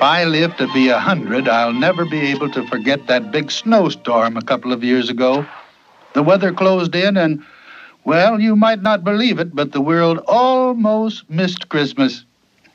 If 0.00 0.04
I 0.04 0.24
live 0.24 0.56
to 0.56 0.66
be 0.72 0.88
a 0.88 0.98
hundred, 0.98 1.46
I'll 1.46 1.74
never 1.74 2.06
be 2.06 2.20
able 2.30 2.50
to 2.52 2.66
forget 2.68 3.06
that 3.08 3.30
big 3.30 3.50
snowstorm 3.50 4.38
a 4.38 4.40
couple 4.40 4.72
of 4.72 4.82
years 4.82 5.10
ago. 5.10 5.44
The 6.14 6.22
weather 6.22 6.54
closed 6.54 6.94
in, 6.94 7.18
and, 7.18 7.44
well, 8.04 8.40
you 8.40 8.56
might 8.56 8.80
not 8.80 9.04
believe 9.04 9.38
it, 9.38 9.54
but 9.54 9.72
the 9.72 9.80
world 9.82 10.20
almost 10.26 11.28
missed 11.28 11.68
Christmas. 11.68 12.24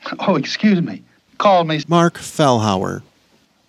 Oh, 0.20 0.36
excuse 0.36 0.80
me. 0.80 1.02
Call 1.38 1.64
me. 1.64 1.82
Mark 1.88 2.16
Fellhauer. 2.16 3.02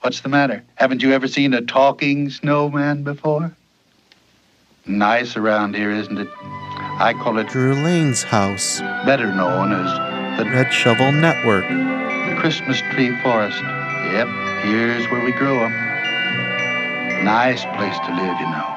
What's 0.01 0.21
the 0.21 0.29
matter? 0.29 0.63
Haven't 0.75 1.01
you 1.01 1.11
ever 1.13 1.27
seen 1.27 1.55
a 1.55 1.61
talking 1.61 2.29
snowman 2.29 3.01
before? 3.01 3.55
Nice 4.85 5.35
around 5.35 5.75
here, 5.75 5.89
isn't 5.89 6.19
it? 6.19 6.29
I 6.43 7.15
call 7.23 7.39
it 7.39 7.47
Drew 7.47 7.73
Lane's 7.73 8.21
house. 8.21 8.81
better 9.03 9.33
known 9.33 9.73
as 9.73 10.37
the 10.37 10.45
Red 10.45 10.71
Shovel 10.71 11.11
Network. 11.11 11.65
Christmas 12.39 12.81
Tree 12.91 13.11
Forest. 13.23 13.61
Yep, 14.13 14.27
here's 14.63 15.05
where 15.09 15.23
we 15.23 15.31
grow 15.31 15.63
'em. 15.65 15.73
Nice 17.25 17.65
place 17.75 17.97
to 18.05 18.11
live, 18.13 18.39
you 18.39 18.49
know. 18.55 18.67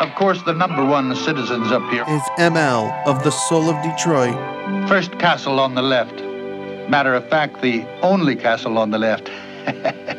Of 0.00 0.14
course, 0.16 0.42
the 0.42 0.52
number 0.52 0.84
one 0.84 1.14
citizens 1.14 1.70
up 1.70 1.82
here. 1.90 2.04
Is 2.08 2.22
ML 2.38 2.92
of 3.06 3.22
the 3.22 3.30
Soul 3.30 3.70
of 3.70 3.80
Detroit. 3.82 4.36
First 4.88 5.16
castle 5.18 5.60
on 5.60 5.74
the 5.74 5.82
left. 5.82 6.22
Matter 6.88 7.14
of 7.14 7.28
fact, 7.28 7.62
the 7.62 7.84
only 8.02 8.34
castle 8.36 8.76
on 8.78 8.90
the 8.90 8.98
left. 8.98 9.30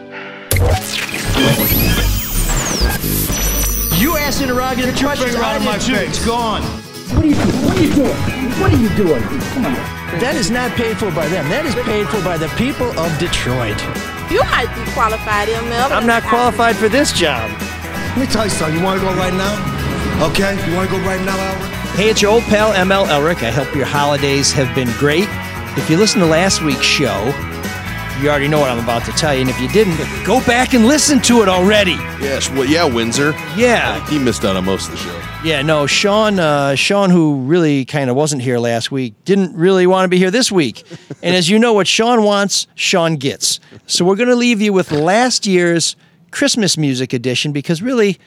You 3.99 4.15
ass 4.15 4.41
interrogative 4.41 4.95
questions 4.95 5.31
finger 5.31 5.43
out 5.43 5.57
of 5.57 5.63
my 5.63 5.79
face. 5.79 6.09
It's 6.09 6.25
gone. 6.25 6.61
What 6.61 7.23
are 7.23 7.27
you 7.27 7.33
doing? 7.35 7.65
What 7.65 7.77
are 7.77 7.83
you 7.83 7.93
doing? 7.95 8.61
What 8.61 8.73
are 8.73 8.77
you 8.77 8.89
doing? 8.95 9.23
Come 9.53 9.65
on. 9.65 9.96
That 10.17 10.35
is 10.35 10.49
not 10.49 10.71
paid 10.71 10.97
for 10.97 11.11
by 11.11 11.27
them. 11.27 11.47
That 11.49 11.65
is 11.65 11.75
paid 11.83 12.07
for 12.07 12.23
by 12.23 12.37
the 12.37 12.47
people 12.55 12.87
of 12.97 13.11
Detroit. 13.19 13.75
You 14.31 14.39
might 14.55 14.71
be 14.73 14.83
qualified, 14.91 15.47
ML. 15.47 15.91
I'm 15.91 16.07
not 16.07 16.23
qualified 16.23 16.75
for 16.75 16.87
this 16.89 17.11
job. 17.11 17.51
Let 18.15 18.17
me 18.17 18.25
tell 18.25 18.45
you 18.45 18.49
something. 18.49 18.79
You 18.79 18.83
want 18.83 18.99
to 18.99 19.05
go 19.05 19.13
right 19.13 19.33
now? 19.33 19.53
Okay? 20.31 20.55
You 20.67 20.75
want 20.75 20.89
to 20.89 20.95
go 20.95 21.03
right 21.03 21.21
now, 21.21 21.37
Albert? 21.37 21.67
Hey, 21.99 22.09
it's 22.09 22.21
your 22.21 22.31
old 22.31 22.43
pal 22.43 22.73
ML 22.73 23.07
Elrick. 23.07 23.43
I 23.43 23.51
hope 23.51 23.75
your 23.75 23.85
holidays 23.85 24.51
have 24.53 24.73
been 24.73 24.89
great. 24.97 25.27
If 25.77 25.89
you 25.89 25.97
listen 25.97 26.21
to 26.21 26.25
last 26.25 26.63
week's 26.63 26.81
show, 26.81 27.31
you 28.21 28.29
already 28.29 28.47
know 28.47 28.59
what 28.59 28.69
I'm 28.69 28.83
about 28.83 29.05
to 29.05 29.11
tell 29.11 29.33
you. 29.33 29.41
And 29.41 29.49
if 29.49 29.59
you 29.59 29.67
didn't, 29.69 29.97
go 30.25 30.43
back 30.45 30.73
and 30.73 30.85
listen 30.87 31.21
to 31.23 31.41
it 31.41 31.49
already. 31.49 31.91
Yes, 32.19 32.49
well, 32.49 32.65
yeah, 32.65 32.83
Windsor. 32.83 33.31
Yeah. 33.55 34.05
He 34.09 34.17
missed 34.17 34.43
out 34.43 34.55
on 34.55 34.65
most 34.65 34.85
of 34.85 34.91
the 34.91 34.97
show. 34.97 35.21
Yeah, 35.43 35.61
no, 35.61 35.85
Sean, 35.85 36.39
uh, 36.39 36.75
Sean, 36.75 37.09
who 37.11 37.41
really 37.43 37.85
kind 37.85 38.09
of 38.09 38.15
wasn't 38.15 38.41
here 38.41 38.57
last 38.57 38.91
week, 38.91 39.13
didn't 39.23 39.55
really 39.55 39.85
want 39.85 40.05
to 40.05 40.09
be 40.09 40.17
here 40.17 40.31
this 40.31 40.51
week. 40.51 40.83
and 41.23 41.35
as 41.35 41.49
you 41.49 41.59
know, 41.59 41.73
what 41.73 41.87
Sean 41.87 42.23
wants, 42.23 42.67
Sean 42.75 43.17
gets. 43.17 43.59
So 43.85 44.03
we're 44.03 44.15
going 44.15 44.29
to 44.29 44.35
leave 44.35 44.61
you 44.61 44.73
with 44.73 44.91
last 44.91 45.45
year's 45.45 45.95
Christmas 46.31 46.77
music 46.77 47.13
edition 47.13 47.51
because 47.51 47.81
really, 47.81 48.17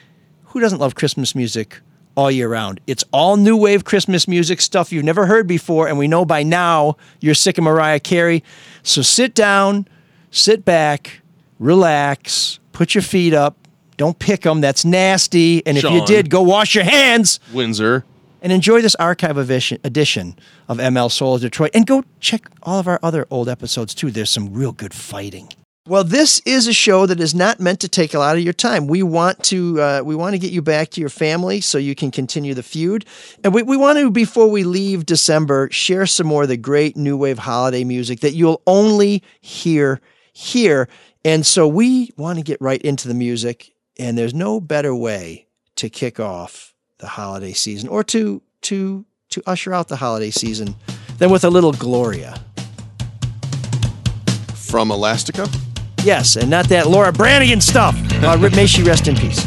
who 0.44 0.60
doesn't 0.60 0.78
love 0.78 0.94
Christmas 0.94 1.34
music 1.34 1.80
all 2.20 2.30
year 2.30 2.48
round? 2.48 2.80
It's 2.86 3.04
all 3.12 3.36
new 3.36 3.56
wave 3.56 3.84
Christmas 3.84 4.28
music 4.28 4.60
stuff 4.60 4.92
you've 4.92 5.04
never 5.04 5.26
heard 5.26 5.46
before, 5.46 5.88
and 5.88 5.96
we 5.98 6.06
know 6.06 6.24
by 6.24 6.42
now 6.42 6.96
you're 7.20 7.34
sick 7.34 7.56
of 7.58 7.64
Mariah 7.64 7.98
Carey. 8.00 8.44
So 8.82 9.00
sit 9.02 9.34
down, 9.34 9.88
sit 10.30 10.64
back, 10.64 11.20
relax, 11.58 12.58
put 12.72 12.94
your 12.94 13.02
feet 13.02 13.32
up. 13.32 13.56
Don't 13.96 14.18
pick 14.18 14.42
them. 14.42 14.60
That's 14.60 14.84
nasty. 14.84 15.66
And 15.66 15.76
if 15.76 15.84
you 15.84 16.04
did, 16.06 16.30
go 16.30 16.40
wash 16.42 16.74
your 16.74 16.84
hands 16.84 17.38
Windsor. 17.52 18.04
and 18.40 18.50
enjoy 18.50 18.80
this 18.80 18.94
archive 18.94 19.36
edition, 19.36 19.78
edition 19.84 20.38
of 20.68 20.78
ML 20.78 21.10
Soul 21.10 21.34
of 21.34 21.42
Detroit. 21.42 21.70
And 21.74 21.86
go 21.86 22.04
check 22.18 22.48
all 22.62 22.78
of 22.78 22.88
our 22.88 22.98
other 23.02 23.26
old 23.30 23.48
episodes 23.48 23.94
too. 23.94 24.10
There's 24.10 24.30
some 24.30 24.54
real 24.54 24.72
good 24.72 24.94
fighting. 24.94 25.50
Well, 25.88 26.04
this 26.04 26.42
is 26.44 26.66
a 26.66 26.74
show 26.74 27.06
that 27.06 27.20
is 27.20 27.34
not 27.34 27.58
meant 27.58 27.80
to 27.80 27.88
take 27.88 28.12
a 28.12 28.18
lot 28.18 28.36
of 28.36 28.42
your 28.42 28.52
time. 28.52 28.86
We 28.86 29.02
want 29.02 29.42
to 29.44 29.80
uh, 29.80 30.02
we 30.04 30.14
want 30.14 30.34
to 30.34 30.38
get 30.38 30.52
you 30.52 30.60
back 30.60 30.90
to 30.90 31.00
your 31.00 31.08
family 31.08 31.62
so 31.62 31.78
you 31.78 31.94
can 31.94 32.10
continue 32.10 32.52
the 32.52 32.62
feud, 32.62 33.06
and 33.42 33.54
we, 33.54 33.62
we 33.62 33.78
want 33.78 33.98
to 33.98 34.10
before 34.10 34.50
we 34.50 34.62
leave 34.62 35.06
December 35.06 35.70
share 35.70 36.04
some 36.04 36.26
more 36.26 36.42
of 36.42 36.50
the 36.50 36.58
great 36.58 36.98
new 36.98 37.16
wave 37.16 37.38
holiday 37.38 37.82
music 37.82 38.20
that 38.20 38.34
you'll 38.34 38.60
only 38.66 39.22
hear 39.40 40.02
here. 40.34 40.86
And 41.24 41.46
so 41.46 41.66
we 41.66 42.10
want 42.18 42.38
to 42.38 42.44
get 42.44 42.60
right 42.60 42.80
into 42.82 43.08
the 43.08 43.14
music, 43.14 43.72
and 43.98 44.18
there's 44.18 44.34
no 44.34 44.60
better 44.60 44.94
way 44.94 45.46
to 45.76 45.88
kick 45.88 46.20
off 46.20 46.74
the 46.98 47.08
holiday 47.08 47.54
season 47.54 47.88
or 47.88 48.04
to 48.04 48.42
to 48.60 49.06
to 49.30 49.42
usher 49.46 49.72
out 49.72 49.88
the 49.88 49.96
holiday 49.96 50.30
season 50.30 50.76
than 51.16 51.30
with 51.30 51.42
a 51.42 51.50
little 51.50 51.72
Gloria. 51.72 52.38
From 54.54 54.90
Elastica. 54.90 55.48
Yes, 56.02 56.36
and 56.36 56.48
not 56.48 56.68
that 56.68 56.88
Laura 56.88 57.12
Branigan 57.12 57.60
stuff. 57.60 57.94
Uh, 58.22 58.36
may 58.54 58.66
she 58.66 58.82
rest 58.82 59.06
in 59.08 59.16
peace. 59.16 59.46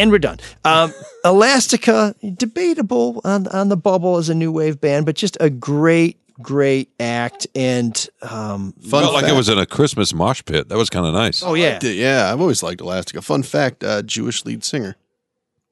And 0.00 0.10
we're 0.10 0.18
done. 0.18 0.38
Um, 0.64 0.92
Elastica, 1.24 2.14
debatable 2.36 3.20
on 3.24 3.46
on 3.48 3.68
the 3.68 3.76
bubble 3.76 4.16
as 4.16 4.28
a 4.28 4.34
new 4.34 4.50
wave 4.52 4.80
band, 4.80 5.06
but 5.06 5.14
just 5.16 5.36
a 5.40 5.50
great, 5.50 6.18
great 6.40 6.90
act. 6.98 7.46
And 7.54 7.94
um, 8.22 8.72
Fun 8.80 9.02
Felt 9.02 9.14
like 9.14 9.28
it 9.30 9.36
was 9.36 9.48
in 9.48 9.58
a 9.58 9.66
Christmas 9.66 10.12
mosh 10.14 10.42
pit. 10.44 10.68
That 10.68 10.78
was 10.78 10.90
kind 10.90 11.06
of 11.06 11.12
nice. 11.14 11.42
oh 11.42 11.54
yeah, 11.54 11.78
Yeah, 11.82 12.32
I've 12.32 12.40
always 12.40 12.62
liked 12.62 12.80
Elastica. 12.80 13.22
Fun 13.22 13.42
fact: 13.42 13.84
uh, 13.84 14.02
Jewish 14.02 14.44
lead 14.44 14.64
singer. 14.64 14.96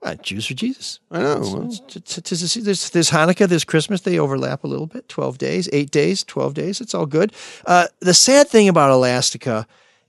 uh, 0.03 0.15
Jews 0.17 0.47
for 0.47 0.55
Jesus. 0.55 1.01
I 1.11 1.21
know. 1.21 1.71
There's, 1.71 2.91
there's 2.91 3.11
Hanukkah, 3.11 3.49
there's 3.49 3.65
Christmas. 3.65 4.03
They 4.03 4.19
overlap 4.19 4.63
a 4.63 4.69
little 4.69 4.87
bit. 4.87 5.09
12 5.09 5.39
days, 5.39 5.69
eight 5.73 5.91
days, 5.91 6.23
12 6.23 6.55
days. 6.55 6.81
It's 6.81 6.95
all 6.95 7.07
good. 7.07 7.33
Uh, 7.67 7.87
the 8.01 8.15
sad 8.15 8.49
thing 8.49 8.69
about 8.69 8.91
Elastica 8.93 9.67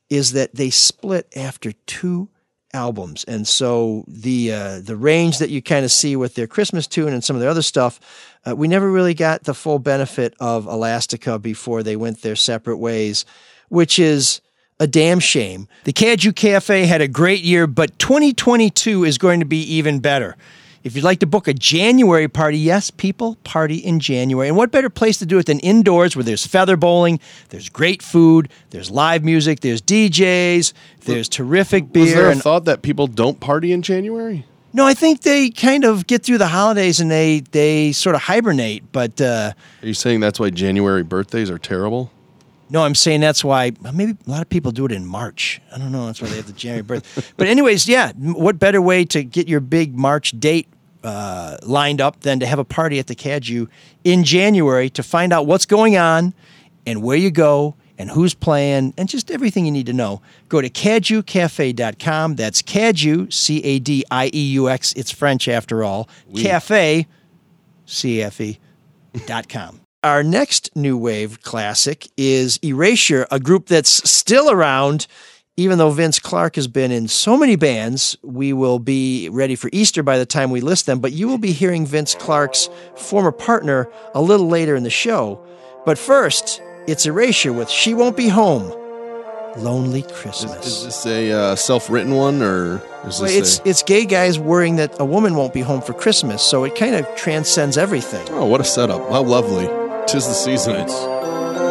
is 0.09 0.33
that 0.33 0.53
they 0.55 0.69
split 0.69 1.27
after 1.35 1.71
two 1.87 2.27
albums. 2.73 3.23
And 3.25 3.47
so 3.47 4.03
the 4.07 4.51
uh, 4.53 4.79
the 4.79 4.95
range 4.95 5.39
that 5.39 5.49
you 5.49 5.61
kind 5.61 5.85
of 5.85 5.91
see 5.91 6.15
with 6.15 6.35
their 6.35 6.47
Christmas 6.47 6.87
tune 6.87 7.13
and 7.13 7.23
some 7.23 7.35
of 7.35 7.41
their 7.41 7.49
other 7.49 7.61
stuff, 7.61 7.99
uh, 8.47 8.55
we 8.55 8.67
never 8.67 8.91
really 8.91 9.13
got 9.13 9.43
the 9.43 9.53
full 9.53 9.79
benefit 9.79 10.33
of 10.39 10.65
Elastica 10.65 11.39
before 11.39 11.83
they 11.83 11.95
went 11.95 12.21
their 12.21 12.35
separate 12.35 12.77
ways, 12.77 13.25
which 13.69 13.99
is 13.99 14.41
a 14.79 14.87
damn 14.87 15.19
shame. 15.19 15.67
The 15.83 15.93
Cadieux 15.93 16.31
Cafe 16.31 16.85
had 16.85 17.01
a 17.01 17.07
great 17.07 17.41
year, 17.41 17.67
but 17.67 17.97
2022 17.99 19.03
is 19.03 19.17
going 19.17 19.41
to 19.41 19.45
be 19.45 19.61
even 19.61 19.99
better. 19.99 20.37
If 20.83 20.95
you'd 20.95 21.03
like 21.03 21.19
to 21.19 21.27
book 21.27 21.47
a 21.47 21.53
January 21.53 22.27
party, 22.27 22.57
yes, 22.57 22.89
people 22.89 23.35
party 23.43 23.75
in 23.77 23.99
January. 23.99 24.47
And 24.47 24.55
what 24.55 24.71
better 24.71 24.89
place 24.89 25.17
to 25.19 25.25
do 25.25 25.37
it 25.37 25.45
than 25.45 25.59
indoors 25.59 26.15
where 26.15 26.23
there's 26.23 26.45
feather 26.45 26.77
bowling, 26.77 27.19
there's 27.49 27.67
great 27.69 28.01
food, 28.01 28.49
there's 28.69 28.89
live 28.89 29.23
music, 29.23 29.59
there's 29.59 29.81
DJs, 29.81 30.73
there's 31.01 31.27
terrific 31.27 31.83
was 31.83 31.91
beer. 31.91 32.15
there 32.15 32.27
a 32.29 32.31
and 32.31 32.41
thought 32.41 32.65
that 32.65 32.81
people 32.81 33.07
don't 33.07 33.39
party 33.39 33.71
in 33.73 33.81
January? 33.81 34.45
no, 34.71 34.85
I 34.85 34.93
think 34.93 35.21
they 35.21 35.49
kind 35.49 35.83
of 35.83 36.05
get 36.05 36.23
through 36.23 36.37
the 36.37 36.47
holidays 36.47 36.99
and 36.99 37.09
they 37.09 37.39
they 37.51 37.91
sort 37.91 38.15
of 38.15 38.21
hibernate. 38.21 38.91
But 38.91 39.19
uh, 39.19 39.53
Are 39.81 39.87
you 39.87 39.93
saying 39.95 40.19
that's 40.19 40.39
why 40.39 40.49
January 40.51 41.03
birthdays 41.03 41.49
are 41.49 41.57
terrible? 41.57 42.11
No, 42.69 42.83
I'm 42.83 42.95
saying 42.95 43.21
that's 43.21 43.43
why 43.43 43.71
maybe 43.93 44.15
a 44.25 44.29
lot 44.29 44.41
of 44.41 44.49
people 44.49 44.71
do 44.71 44.85
it 44.85 44.91
in 44.91 45.05
March. 45.05 45.59
I 45.73 45.77
don't 45.79 45.91
know. 45.91 46.05
That's 46.05 46.21
why 46.21 46.29
they 46.29 46.35
have 46.35 46.47
the 46.47 46.53
January 46.53 46.83
birth. 46.83 47.33
But 47.37 47.47
anyways, 47.47 47.87
yeah. 47.87 48.11
What 48.13 48.59
better 48.59 48.81
way 48.81 49.05
to 49.05 49.23
get 49.23 49.47
your 49.47 49.59
big 49.59 49.95
March 49.95 50.39
date 50.39 50.67
uh, 51.03 51.57
lined 51.63 52.01
up 52.01 52.21
than 52.21 52.39
to 52.41 52.45
have 52.45 52.59
a 52.59 52.65
party 52.65 52.99
at 52.99 53.07
the 53.07 53.15
Cadieux 53.15 53.67
in 54.03 54.23
January 54.23 54.89
to 54.91 55.03
find 55.03 55.33
out 55.33 55.47
what's 55.47 55.65
going 55.65 55.97
on 55.97 56.33
and 56.85 57.01
where 57.01 57.17
you 57.17 57.31
go 57.31 57.75
and 57.97 58.09
who's 58.11 58.33
playing 58.33 58.93
and 58.97 59.09
just 59.09 59.31
everything 59.31 59.65
you 59.65 59.71
need 59.71 59.85
to 59.85 59.93
know. 59.93 60.21
Go 60.47 60.61
to 60.61 60.69
cadieuxcafe.com. 60.69 62.35
That's 62.35 62.61
Cadieux, 62.61 63.29
C 63.29 63.63
A 63.63 63.79
D 63.79 64.03
I 64.11 64.29
E 64.33 64.51
U 64.53 64.69
X. 64.69 64.93
It's 64.93 65.11
French 65.11 65.47
after 65.47 65.83
all. 65.83 66.09
Cafe, 66.35 67.07
C 67.85 68.21
F 68.21 68.39
E 68.41 68.59
dot 69.25 69.49
com. 69.49 69.81
Our 70.03 70.23
next 70.23 70.73
new 70.77 70.97
wave 70.97 71.41
classic 71.41 72.07
is 72.15 72.57
Erasure, 72.63 73.27
a 73.31 73.39
group 73.39 73.67
that's 73.67 74.09
still 74.09 74.49
around. 74.49 75.07
Even 75.57 75.77
though 75.77 75.91
Vince 75.91 76.19
Clarke 76.19 76.55
has 76.55 76.69
been 76.69 76.89
in 76.89 77.09
so 77.09 77.35
many 77.35 77.57
bands, 77.57 78.15
we 78.23 78.53
will 78.53 78.79
be 78.79 79.27
ready 79.27 79.55
for 79.55 79.69
Easter 79.73 80.01
by 80.01 80.17
the 80.17 80.25
time 80.25 80.51
we 80.51 80.61
list 80.61 80.85
them. 80.85 80.99
But 80.99 81.11
you 81.11 81.27
will 81.27 81.37
be 81.37 81.51
hearing 81.51 81.85
Vince 81.85 82.15
Clarke's 82.15 82.69
former 82.95 83.33
partner 83.33 83.89
a 84.15 84.21
little 84.21 84.47
later 84.47 84.77
in 84.77 84.83
the 84.83 84.89
show. 84.89 85.45
But 85.85 85.97
first, 85.97 86.61
it's 86.87 87.05
Erasure 87.05 87.51
with 87.51 87.69
She 87.69 87.93
Won't 87.93 88.15
Be 88.15 88.29
Home. 88.29 88.73
Lonely 89.57 90.03
Christmas. 90.03 90.65
Is 90.65 90.85
this 90.85 91.05
a 91.07 91.31
uh, 91.31 91.55
self-written 91.55 92.13
one, 92.13 92.41
or 92.41 92.81
is 93.05 93.19
Well, 93.19 93.29
it's 93.29 93.59
a, 93.59 93.67
it's 93.67 93.83
gay 93.83 94.05
guys 94.05 94.39
worrying 94.39 94.77
that 94.77 94.95
a 94.97 95.03
woman 95.03 95.35
won't 95.35 95.53
be 95.53 95.61
home 95.61 95.81
for 95.81 95.93
Christmas, 95.93 96.41
so 96.41 96.63
it 96.63 96.75
kind 96.75 96.95
of 96.95 97.05
transcends 97.17 97.77
everything. 97.77 98.25
oh, 98.29 98.45
what 98.45 98.61
a 98.61 98.63
setup! 98.63 99.01
How 99.09 99.23
lovely! 99.23 99.78
Tis 100.11 100.25
the 100.25 100.33
season. 100.33 100.73
looks 100.87 101.68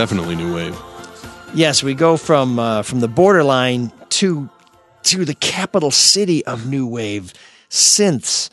definitely 0.00 0.34
new 0.34 0.54
wave. 0.54 0.74
Yes, 1.52 1.82
we 1.82 1.92
go 1.92 2.16
from 2.16 2.58
uh, 2.58 2.80
from 2.80 3.00
the 3.00 3.08
borderline 3.08 3.92
to 4.20 4.48
to 5.02 5.26
the 5.26 5.34
capital 5.34 5.90
city 5.90 6.42
of 6.46 6.66
new 6.66 6.86
wave, 6.86 7.34
synths, 7.68 8.48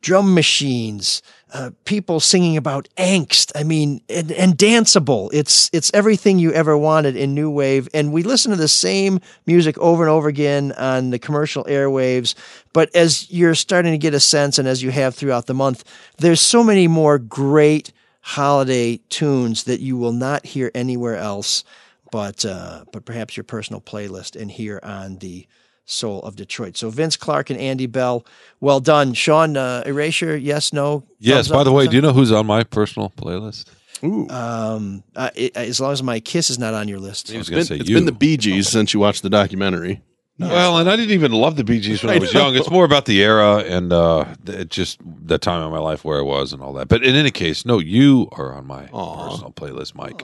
drum 0.00 0.34
machines, 0.34 1.22
uh, 1.54 1.70
people 1.84 2.18
singing 2.18 2.56
about 2.56 2.88
angst. 2.96 3.52
I 3.54 3.62
mean, 3.62 4.00
and, 4.08 4.32
and 4.32 4.58
danceable. 4.58 5.30
It's 5.32 5.70
it's 5.72 5.88
everything 5.94 6.40
you 6.40 6.52
ever 6.52 6.76
wanted 6.76 7.14
in 7.14 7.32
new 7.32 7.48
wave. 7.48 7.88
And 7.94 8.12
we 8.12 8.24
listen 8.24 8.50
to 8.50 8.56
the 8.56 8.66
same 8.66 9.20
music 9.46 9.78
over 9.78 10.02
and 10.02 10.10
over 10.10 10.26
again 10.26 10.72
on 10.72 11.10
the 11.10 11.20
commercial 11.20 11.62
airwaves. 11.66 12.34
But 12.72 12.92
as 12.96 13.30
you're 13.30 13.54
starting 13.54 13.92
to 13.92 13.98
get 13.98 14.14
a 14.14 14.20
sense, 14.20 14.58
and 14.58 14.66
as 14.66 14.82
you 14.82 14.90
have 14.90 15.14
throughout 15.14 15.46
the 15.46 15.54
month, 15.54 15.84
there's 16.16 16.40
so 16.40 16.64
many 16.64 16.88
more 16.88 17.20
great 17.20 17.92
holiday 18.20 18.98
tunes 19.08 19.64
that 19.64 19.80
you 19.80 19.96
will 19.96 20.12
not 20.12 20.44
hear 20.44 20.70
anywhere 20.74 21.16
else 21.16 21.64
but 22.10 22.44
uh, 22.44 22.84
but 22.92 23.04
perhaps 23.04 23.36
your 23.36 23.44
personal 23.44 23.80
playlist 23.80 24.40
and 24.40 24.50
here 24.50 24.80
on 24.82 25.18
the 25.18 25.46
Soul 25.84 26.22
of 26.22 26.36
Detroit. 26.36 26.76
So 26.76 26.90
Vince 26.90 27.16
Clarke 27.16 27.50
and 27.50 27.58
Andy 27.58 27.86
Bell, 27.86 28.24
well 28.60 28.80
done. 28.80 29.14
Sean, 29.14 29.56
uh, 29.56 29.82
Erasure, 29.86 30.36
yes, 30.36 30.72
no. 30.72 31.04
Yes. 31.18 31.48
By 31.48 31.58
up, 31.58 31.64
the 31.64 31.72
way, 31.72 31.86
do 31.86 31.96
you 31.96 32.02
know 32.02 32.12
who's 32.12 32.30
on 32.30 32.46
my 32.46 32.62
personal 32.62 33.10
playlist? 33.10 33.66
Ooh. 34.04 34.28
Um, 34.28 35.02
uh, 35.16 35.30
it, 35.34 35.56
as 35.56 35.80
long 35.80 35.92
as 35.92 36.02
my 36.02 36.20
kiss 36.20 36.50
is 36.50 36.58
not 36.58 36.74
on 36.74 36.88
your 36.88 36.98
list. 36.98 37.32
I 37.32 37.38
was 37.38 37.48
It's 37.48 37.50
going 37.50 37.58
been, 37.58 37.66
to 37.66 37.74
say 37.74 37.80
it's 37.80 37.88
you. 37.88 37.96
been 37.96 38.04
the 38.04 38.12
Bee 38.12 38.36
Gees 38.36 38.68
since 38.68 38.92
you 38.94 39.00
watched 39.00 39.22
the 39.22 39.30
documentary. 39.30 40.02
Well, 40.38 40.78
and 40.78 40.88
I 40.88 40.94
didn't 40.96 41.12
even 41.12 41.32
love 41.32 41.56
the 41.56 41.64
Bee 41.64 41.80
Gees 41.80 42.02
when 42.02 42.14
I, 42.14 42.18
was 42.18 42.32
young. 42.34 42.54
It's 42.54 42.70
more 42.70 42.84
about 42.84 43.06
the 43.06 43.22
era 43.22 43.58
and 43.58 43.92
uh, 43.92 44.24
just 44.68 45.00
the 45.04 45.38
time 45.38 45.62
of 45.62 45.72
my 45.72 45.78
life 45.80 46.04
where 46.04 46.18
I 46.18 46.22
was 46.22 46.52
and 46.52 46.62
all 46.62 46.72
that. 46.74 46.86
But 46.88 47.02
in 47.02 47.16
any 47.16 47.30
case, 47.32 47.64
no, 47.66 47.78
you 47.80 48.28
are 48.32 48.54
on 48.54 48.66
my 48.66 48.82
personal 48.86 49.52
playlist, 49.52 49.94
Mike. 49.96 50.22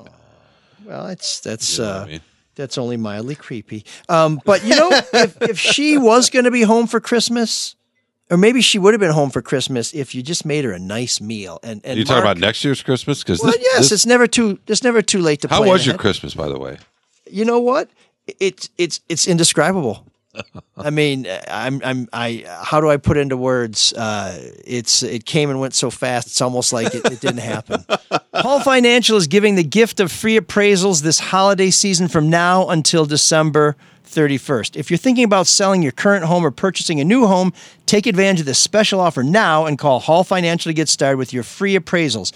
Well, 0.84 1.06
it's 1.08 1.40
that's 1.40 1.78
You 1.78 1.84
know 1.84 1.90
uh, 1.90 2.02
I 2.02 2.06
mean? 2.06 2.20
that's 2.54 2.78
only 2.78 2.96
mildly 2.96 3.34
creepy. 3.34 3.84
Um, 4.08 4.40
but 4.44 4.64
you 4.64 4.76
know, 4.76 4.88
if, 5.14 5.40
if 5.42 5.58
she 5.58 5.98
was 5.98 6.30
going 6.30 6.44
to 6.44 6.50
be 6.50 6.62
home 6.62 6.86
for 6.86 7.00
Christmas, 7.00 7.74
or 8.30 8.36
maybe 8.36 8.60
she 8.60 8.78
would 8.78 8.94
have 8.94 9.00
been 9.00 9.12
home 9.12 9.30
for 9.30 9.42
Christmas 9.42 9.92
if 9.94 10.14
you 10.14 10.22
just 10.22 10.44
made 10.44 10.64
her 10.64 10.72
a 10.72 10.78
nice 10.78 11.20
meal. 11.20 11.58
And 11.62 11.80
and 11.84 11.98
you 11.98 12.04
talking 12.04 12.22
Mark- 12.22 12.36
about 12.36 12.46
next 12.46 12.64
year's 12.64 12.82
Christmas? 12.82 13.22
Because 13.22 13.40
Well, 13.42 13.54
yes, 13.58 13.90
it's 13.90 14.06
never 14.06 14.26
too 14.26 14.60
it's 14.68 14.84
never 14.84 15.02
too 15.02 15.20
late 15.20 15.40
to. 15.42 15.48
how 15.48 15.66
was 15.66 15.86
your. 15.86 15.96
Christmas, 15.96 16.34
by 16.34 16.48
the 16.48 16.58
way? 16.58 16.78
you 17.30 17.44
know 17.44 17.58
what? 17.58 17.88
It's 18.26 18.70
it's 18.78 19.00
it's 19.08 19.26
indescribable. 19.26 20.06
I 20.76 20.90
mean, 20.90 21.26
I'm 21.48 21.80
I'm 21.84 22.08
I. 22.12 22.44
How 22.62 22.80
do 22.80 22.90
I 22.90 22.96
put 22.96 23.16
into 23.16 23.36
words? 23.36 23.92
Uh, 23.92 24.52
it's 24.64 25.02
it 25.02 25.24
came 25.24 25.50
and 25.50 25.60
went 25.60 25.74
so 25.74 25.90
fast. 25.90 26.26
It's 26.28 26.40
almost 26.40 26.72
like 26.72 26.94
it, 26.94 27.04
it 27.04 27.20
didn't 27.20 27.38
happen. 27.38 27.84
Hall 28.34 28.60
Financial 28.60 29.16
is 29.16 29.26
giving 29.26 29.54
the 29.54 29.64
gift 29.64 30.00
of 30.00 30.10
free 30.10 30.38
appraisals 30.38 31.02
this 31.02 31.18
holiday 31.20 31.70
season 31.70 32.08
from 32.08 32.30
now 32.30 32.68
until 32.68 33.06
December 33.06 33.76
31st. 34.06 34.76
If 34.76 34.90
you're 34.90 34.98
thinking 34.98 35.24
about 35.24 35.46
selling 35.46 35.82
your 35.82 35.92
current 35.92 36.24
home 36.24 36.44
or 36.44 36.50
purchasing 36.50 37.00
a 37.00 37.04
new 37.04 37.26
home, 37.26 37.52
take 37.86 38.06
advantage 38.06 38.40
of 38.40 38.46
this 38.46 38.58
special 38.58 39.00
offer 39.00 39.22
now 39.22 39.66
and 39.66 39.78
call 39.78 40.00
Hall 40.00 40.24
Financial 40.24 40.70
to 40.70 40.74
get 40.74 40.88
started 40.88 41.16
with 41.18 41.32
your 41.32 41.42
free 41.42 41.78
appraisals. 41.78 42.32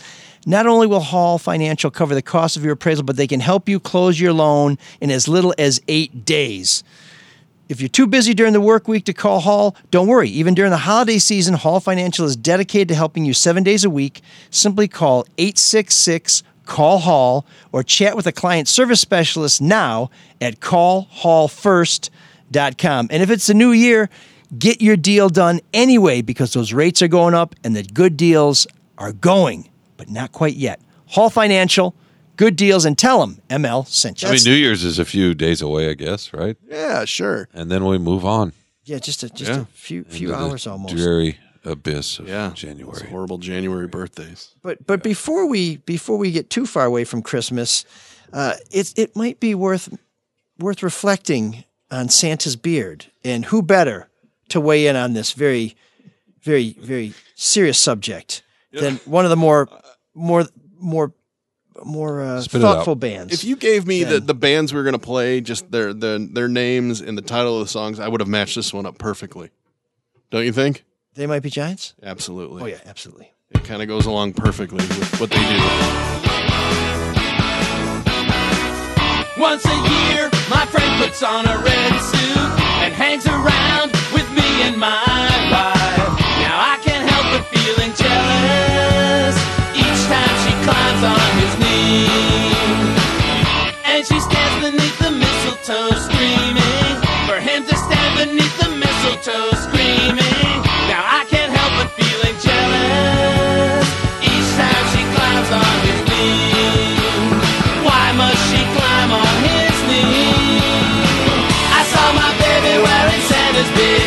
Not 0.48 0.66
only 0.66 0.86
will 0.86 1.00
Hall 1.00 1.36
Financial 1.36 1.90
cover 1.90 2.14
the 2.14 2.22
cost 2.22 2.56
of 2.56 2.64
your 2.64 2.72
appraisal, 2.72 3.04
but 3.04 3.18
they 3.18 3.26
can 3.26 3.40
help 3.40 3.68
you 3.68 3.78
close 3.78 4.18
your 4.18 4.32
loan 4.32 4.78
in 4.98 5.10
as 5.10 5.28
little 5.28 5.54
as 5.58 5.78
eight 5.88 6.24
days. 6.24 6.82
If 7.68 7.82
you're 7.82 7.90
too 7.90 8.06
busy 8.06 8.32
during 8.32 8.54
the 8.54 8.60
work 8.62 8.88
week 8.88 9.04
to 9.04 9.12
call 9.12 9.40
Hall, 9.40 9.76
don't 9.90 10.06
worry. 10.06 10.30
Even 10.30 10.54
during 10.54 10.70
the 10.70 10.78
holiday 10.78 11.18
season, 11.18 11.52
Hall 11.52 11.80
Financial 11.80 12.24
is 12.24 12.34
dedicated 12.34 12.88
to 12.88 12.94
helping 12.94 13.26
you 13.26 13.34
seven 13.34 13.62
days 13.62 13.84
a 13.84 13.90
week. 13.90 14.22
Simply 14.48 14.88
call 14.88 15.26
866 15.36 16.42
Call 16.64 17.00
Hall 17.00 17.44
or 17.70 17.82
chat 17.82 18.16
with 18.16 18.26
a 18.26 18.32
client 18.32 18.68
service 18.68 19.02
specialist 19.02 19.60
now 19.60 20.08
at 20.40 20.60
callhallfirst.com. 20.60 23.08
And 23.10 23.22
if 23.22 23.30
it's 23.30 23.48
the 23.48 23.52
new 23.52 23.72
year, 23.72 24.08
get 24.58 24.80
your 24.80 24.96
deal 24.96 25.28
done 25.28 25.60
anyway 25.74 26.22
because 26.22 26.54
those 26.54 26.72
rates 26.72 27.02
are 27.02 27.08
going 27.08 27.34
up 27.34 27.54
and 27.64 27.76
the 27.76 27.82
good 27.82 28.16
deals 28.16 28.66
are 28.96 29.12
going, 29.12 29.68
but 29.98 30.08
not 30.08 30.32
quite 30.32 30.54
yet. 30.54 30.80
Hall 31.08 31.28
Financial, 31.28 31.94
good 32.36 32.56
deals, 32.56 32.86
and 32.86 32.96
tell 32.96 33.20
them 33.20 33.42
ML 33.50 33.86
sent 33.86 34.22
you. 34.22 34.28
I 34.28 34.32
mean, 34.32 34.40
New 34.44 34.54
Year's 34.54 34.84
is 34.84 34.98
a 34.98 35.04
few 35.04 35.34
days 35.34 35.60
away, 35.60 35.90
I 35.90 35.94
guess, 35.94 36.32
right? 36.32 36.56
Yeah, 36.66 37.04
sure. 37.04 37.48
And 37.52 37.70
then 37.70 37.84
we 37.84 37.98
move 37.98 38.24
on. 38.24 38.52
Yeah, 38.84 38.98
just 38.98 39.22
a 39.22 39.28
just 39.28 39.50
Yeah. 39.50 39.60
a 39.60 39.64
few 39.66 40.04
few 40.04 40.28
into 40.28 40.38
the 40.40 40.48
hours 40.50 40.66
almost. 40.66 40.96
Dreary 40.96 41.36
abyss 41.64 42.18
of 42.18 42.28
Yeah. 42.28 42.52
January. 42.54 43.00
Those 43.00 43.10
horrible 43.10 43.36
January 43.38 43.86
birthdays. 43.86 44.54
But 44.62 44.86
but 44.86 45.02
before 45.02 45.46
we 45.46 45.76
before 45.78 46.16
we 46.16 46.30
get 46.30 46.48
too 46.48 46.64
far 46.64 46.86
away 46.86 47.04
from 47.04 47.20
Christmas, 47.20 47.84
uh, 48.32 48.54
it 48.70 48.92
it 48.96 49.14
might 49.14 49.40
be 49.40 49.54
worth 49.54 49.90
worth 50.58 50.82
reflecting 50.82 51.64
on 51.90 52.08
Santa's 52.08 52.56
beard 52.56 53.06
and 53.24 53.46
who 53.46 53.60
better 53.62 54.08
to 54.48 54.60
weigh 54.60 54.86
in 54.86 54.96
on 54.96 55.12
this 55.12 55.32
very 55.32 55.74
very 56.42 56.76
very 56.80 57.12
serious 57.34 57.78
subject 57.78 58.42
than 58.72 58.96
one 59.04 59.24
of 59.24 59.30
the 59.30 59.36
more 59.36 59.68
more 60.14 60.46
more 60.78 61.12
more 61.84 62.20
uh, 62.22 62.40
Spit 62.40 62.60
it 62.60 62.64
out. 62.64 62.74
thoughtful 62.76 62.94
bands. 62.96 63.32
If 63.32 63.44
you 63.44 63.54
gave 63.56 63.86
me 63.86 64.02
the, 64.04 64.18
the 64.20 64.34
bands 64.34 64.72
we 64.72 64.78
were 64.78 64.84
gonna 64.84 64.98
play, 64.98 65.40
just 65.40 65.70
their 65.70 65.92
their 65.94 66.18
their 66.18 66.48
names 66.48 67.00
and 67.00 67.16
the 67.16 67.22
title 67.22 67.60
of 67.60 67.66
the 67.66 67.70
songs, 67.70 68.00
I 68.00 68.08
would 68.08 68.20
have 68.20 68.28
matched 68.28 68.56
this 68.56 68.72
one 68.72 68.86
up 68.86 68.98
perfectly. 68.98 69.50
Don't 70.30 70.44
you 70.44 70.52
think? 70.52 70.84
they 71.14 71.26
might 71.26 71.42
be 71.42 71.50
giants. 71.50 71.94
Absolutely. 72.02 72.62
Oh 72.62 72.66
yeah, 72.66 72.78
absolutely. 72.86 73.32
It 73.50 73.64
kind 73.64 73.82
of 73.82 73.88
goes 73.88 74.06
along 74.06 74.34
perfectly 74.34 74.76
with 74.86 75.20
what 75.20 75.30
they 75.30 75.36
do. 75.36 75.58
Once 79.40 79.64
a 79.64 79.78
year, 79.86 80.28
my 80.50 80.66
friend 80.66 80.90
puts 81.00 81.22
on 81.22 81.46
a 81.46 81.56
red 81.62 81.92
suit 82.10 82.50
and 82.82 82.92
hangs 82.92 83.24
around 83.26 83.90
with 84.12 84.26
me 84.34 84.46
and 84.66 84.76
my 84.76 84.98
wife. 85.50 86.10
Now 86.42 86.58
I 86.58 86.78
can't 86.82 87.08
help 87.08 87.24
but 87.30 87.46
feeling 87.54 87.77
climbs 90.68 91.02
on 91.14 91.28
his 91.40 91.52
knee. 91.62 92.04
And 93.90 94.00
she 94.08 94.18
stands 94.20 94.56
beneath 94.64 94.98
the 95.04 95.12
mistletoe 95.22 95.96
screaming 96.06 96.92
for 97.28 97.38
him 97.48 97.60
to 97.64 97.74
stand 97.84 98.12
beneath 98.20 98.56
the 98.60 98.70
mistletoe 98.82 99.52
screaming. 99.64 100.56
Now 100.92 101.02
I 101.18 101.24
can't 101.32 101.52
help 101.58 101.72
but 101.78 101.88
feeling 101.98 102.36
jealous 102.48 103.86
each 104.32 104.48
time 104.60 104.84
she 104.92 105.02
climbs 105.14 105.50
on 105.62 105.74
his 105.88 106.00
knee. 106.08 106.92
Why 107.88 108.04
must 108.20 108.42
she 108.50 108.60
climb 108.76 109.10
on 109.24 109.34
his 109.48 109.76
knee? 109.88 110.68
I 111.80 111.82
saw 111.92 112.06
my 112.22 112.30
baby 112.44 112.74
wearing 112.84 113.22
Santa's 113.30 113.70
beard. 113.76 113.97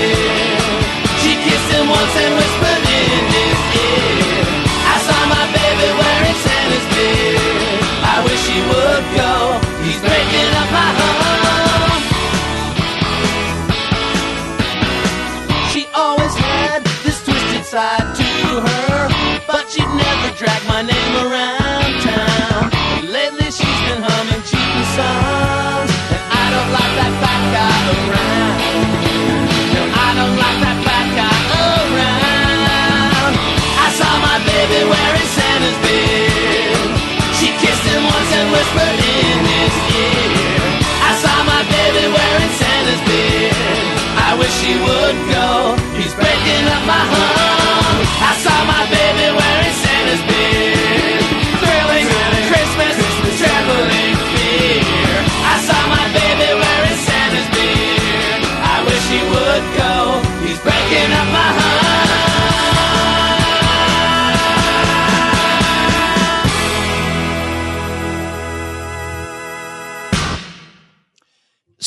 My 20.81 20.87
name 20.87 21.31
around 21.31 21.60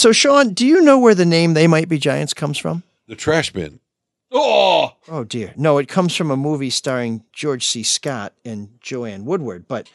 So 0.05 0.13
Sean, 0.13 0.53
do 0.53 0.67
you 0.67 0.83
know 0.83 0.99
where 0.99 1.15
the 1.15 1.25
name 1.25 1.55
"They 1.55 1.67
Might 1.67 1.89
Be 1.89 1.97
Giants" 1.97 2.35
comes 2.35 2.59
from? 2.59 2.83
The 3.09 3.17
trash 3.17 3.51
bin. 3.55 3.81
Oh, 4.31 4.93
Oh 5.09 5.25
dear. 5.25 5.55
No, 5.57 5.79
it 5.79 5.89
comes 5.89 6.15
from 6.15 6.31
a 6.31 6.37
movie 6.37 6.69
starring 6.69 7.25
George 7.33 7.67
C. 7.67 7.83
Scott 7.83 8.35
and 8.45 8.69
Joanne 8.83 9.25
Woodward. 9.25 9.67
But 9.67 9.89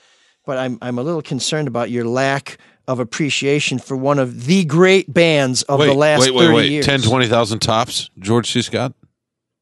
but 0.48 0.58
I'm 0.58 0.80
I'm 0.82 0.98
a 0.98 1.04
little 1.04 1.22
concerned 1.22 1.68
about 1.68 1.92
your 1.92 2.06
lack 2.06 2.58
of 2.88 3.00
appreciation 3.00 3.78
for 3.78 3.96
one 3.96 4.18
of 4.18 4.48
the 4.48 4.66
great 4.66 5.14
bands 5.14 5.62
of 5.62 5.78
wait, 5.80 5.86
the 5.86 5.94
last 5.94 6.22
wait, 6.22 6.34
wait, 6.34 6.46
30 6.46 6.56
wait. 6.56 6.72
years. 6.72 6.86
10, 6.88 7.02
20,000 7.04 7.60
tops, 7.60 8.10
George 8.18 8.52
C. 8.52 8.64
Scott? 8.64 8.96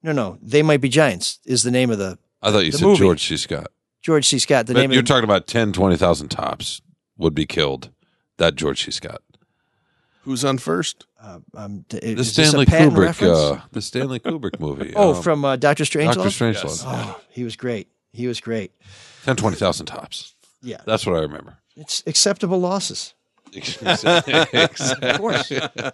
No, 0.01 0.13
no, 0.13 0.37
they 0.41 0.63
might 0.63 0.79
be 0.79 0.87
giants. 0.87 1.39
Is 1.43 1.63
the 1.63 1.71
name 1.71 1.91
of 1.91 1.97
the 1.97 2.17
I 2.41 2.53
thought 2.53 2.63
you 2.63 2.71
said 2.71 2.83
movie. 2.83 2.99
George 2.99 3.27
C. 3.27 3.35
Scott. 3.35 3.67
George 4.01 4.25
C. 4.25 4.39
Scott? 4.39 4.67
The 4.67 4.75
But 4.75 4.79
name 4.79 4.93
you're 4.93 5.01
of 5.01 5.07
the, 5.07 5.13
talking 5.13 5.25
about 5.25 5.45
10, 5.47 5.73
20,000 5.73 6.29
tops 6.29 6.81
would 7.17 7.35
be 7.35 7.45
killed. 7.45 7.89
That 8.37 8.55
George 8.55 8.85
C. 8.85 8.91
Scott. 8.91 9.21
Who's 10.27 10.43
on 10.43 10.57
first? 10.57 11.05
uh, 11.23 11.39
um, 11.55 11.85
d- 11.87 11.99
The 11.99 12.09
is 12.09 12.35
this 12.35 12.37
a 12.37 12.43
Stanley 12.49 12.65
Kubrick, 12.65 13.21
uh, 13.23 13.61
the 13.71 13.81
Stanley 13.81 14.19
Kubrick 14.19 14.59
movie. 14.65 14.91
oh, 14.95 15.15
um, 15.15 15.23
from 15.23 15.45
uh, 15.45 15.55
Doctor 15.55 15.85
Strangelove. 15.85 16.15
Doctor 16.15 16.29
Strangelove. 16.29 16.83
Oh, 16.85 17.21
he 17.29 17.45
was 17.45 17.55
great. 17.55 17.87
He 18.11 18.27
was 18.27 18.41
great. 18.41 18.71
10, 19.23 19.37
20,000 19.37 19.85
tops. 19.85 20.35
Yeah, 20.61 20.81
That's 20.85 21.05
what 21.05 21.15
I 21.15 21.19
remember. 21.21 21.59
it's 21.77 22.03
acceptable 22.05 22.59
losses. 22.59 23.13
of 23.55 25.17
course. 25.17 25.51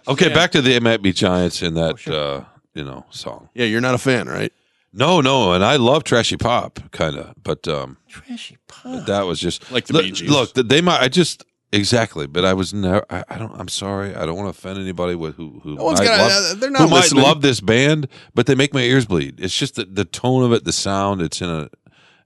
Okay, 0.08 0.28
back 0.34 0.50
to 0.52 0.60
the 0.62 0.74
It 0.74 0.82
Might 0.82 1.00
Be 1.02 1.12
Giants 1.12 1.62
in 1.62 1.74
that 1.74 2.06
uh, 2.08 2.44
you 2.74 2.82
know 2.84 3.04
song. 3.10 3.48
Yeah, 3.54 3.66
you're 3.66 3.80
not 3.80 3.94
a 3.94 3.98
fan, 3.98 4.26
right? 4.28 4.52
No, 4.92 5.20
no, 5.20 5.52
and 5.52 5.64
I 5.64 5.76
love 5.76 6.02
trashy 6.04 6.36
pop, 6.36 6.80
kind 6.90 7.16
of, 7.16 7.34
but 7.42 7.66
um, 7.68 7.96
Trashy 8.08 8.58
pop. 8.66 9.06
that 9.06 9.22
was 9.26 9.38
just 9.40 9.70
Like 9.70 9.86
the 9.86 9.92
look, 9.94 10.02
Bee 10.04 10.10
Gees. 10.12 10.28
Look, 10.30 10.54
they 10.54 10.80
might. 10.80 11.00
I 11.00 11.08
just 11.08 11.44
exactly, 11.74 12.26
but 12.26 12.44
I 12.44 12.54
was 12.54 12.72
never. 12.72 13.04
I, 13.10 13.24
I 13.28 13.38
don't. 13.38 13.52
I'm 13.58 13.68
sorry. 13.68 14.14
I 14.14 14.24
don't 14.26 14.36
want 14.36 14.46
to 14.46 14.58
offend 14.58 14.78
anybody 14.78 15.14
with 15.14 15.36
who 15.36 15.60
who 15.62 15.74
No 15.76 15.84
one's 15.84 16.00
might 16.00 16.06
gonna- 16.06 16.22
love, 16.22 16.32
uh, 16.32 16.54
they're 16.60 16.68
who 16.70 16.72
not 16.74 16.90
might 16.90 17.12
love 17.12 17.42
this 17.42 17.60
band, 17.60 18.08
but 18.34 18.46
they 18.46 18.54
make 18.54 18.72
my 18.72 18.80
ears 18.82 19.04
bleed. 19.06 19.40
It's 19.40 19.56
just 19.56 19.74
the 19.74 19.84
the 19.84 20.04
tone 20.04 20.42
of 20.44 20.52
it, 20.52 20.64
the 20.64 20.72
sound. 20.72 21.20
It's 21.22 21.40
in 21.40 21.48
a. 21.50 21.70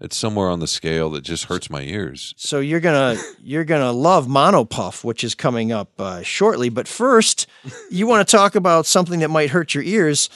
It's 0.00 0.16
somewhere 0.16 0.48
on 0.48 0.60
the 0.60 0.68
scale 0.68 1.10
that 1.10 1.22
just 1.22 1.46
hurts 1.46 1.68
my 1.70 1.82
ears. 1.82 2.32
So 2.36 2.60
you're 2.60 2.78
gonna 2.78 3.16
you're 3.42 3.64
gonna 3.64 3.90
love 3.90 4.28
Mono 4.28 4.64
Puff, 4.64 5.02
which 5.02 5.24
is 5.24 5.34
coming 5.34 5.72
up 5.72 6.00
uh, 6.00 6.22
shortly. 6.22 6.68
But 6.68 6.86
first, 6.86 7.48
you 7.90 8.06
want 8.06 8.26
to 8.28 8.36
talk 8.36 8.54
about 8.54 8.86
something 8.86 9.18
that 9.18 9.28
might 9.28 9.50
hurt 9.50 9.74
your 9.74 9.82
ears, 9.82 10.30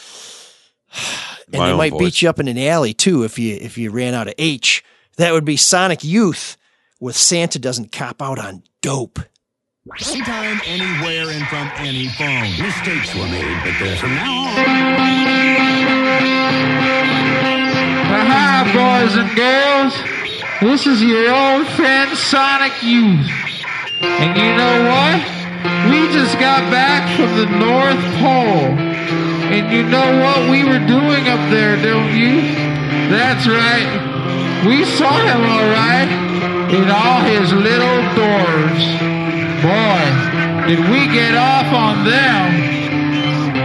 and 1.52 1.60
My 1.60 1.70
they 1.70 1.76
might 1.76 1.92
voice. 1.92 2.00
beat 2.00 2.22
you 2.22 2.28
up 2.28 2.40
in 2.40 2.48
an 2.48 2.58
alley 2.58 2.92
too 2.92 3.22
if 3.22 3.38
you 3.38 3.54
if 3.60 3.78
you 3.78 3.90
ran 3.92 4.14
out 4.14 4.26
of 4.26 4.34
H. 4.36 4.84
That 5.16 5.32
would 5.32 5.44
be 5.44 5.56
Sonic 5.56 6.02
Youth 6.02 6.56
with 6.98 7.16
Santa 7.16 7.58
doesn't 7.60 7.92
cop 7.92 8.20
out 8.20 8.40
on 8.40 8.62
dope. 8.82 9.20
Anytime, 9.86 10.60
anywhere, 10.66 11.30
and 11.30 11.46
from 11.46 11.70
any 11.78 12.08
phone. 12.18 12.50
Mistakes 12.58 13.14
were 13.14 13.26
made, 13.26 13.58
but 13.62 13.78
uh, 13.78 13.96
from 13.96 14.14
now 14.14 14.34
on. 14.42 14.54
Hi, 18.26 18.62
boys 18.74 19.14
and 19.16 19.30
girls. 19.34 19.94
This 20.60 20.86
is 20.86 21.02
your 21.02 21.32
old 21.32 21.66
friend 21.68 22.16
Sonic 22.16 22.74
Youth. 22.82 23.26
And 24.02 24.36
you 24.36 24.50
know 24.58 24.76
what? 24.90 25.18
We 25.90 26.12
just 26.12 26.38
got 26.38 26.62
back 26.70 27.06
from 27.16 27.30
the 27.38 27.46
North 27.58 28.02
Pole. 28.18 28.78
And 29.50 29.72
you 29.72 29.82
know 29.82 30.10
what 30.22 30.50
we 30.50 30.64
were 30.64 30.84
doing 30.86 31.28
up 31.28 31.42
there, 31.50 31.76
don't 31.82 32.14
you? 32.14 32.42
That's 33.10 33.46
right. 33.46 34.66
We 34.66 34.84
saw 34.84 35.10
him 35.10 35.42
all 35.42 35.70
in 36.72 36.88
all 36.88 37.20
his 37.20 37.52
little 37.52 38.00
doors. 38.16 38.80
Boy, 39.60 40.02
did 40.66 40.80
we 40.88 41.04
get 41.12 41.34
off 41.36 41.68
on 41.72 42.04
them. 42.04 42.48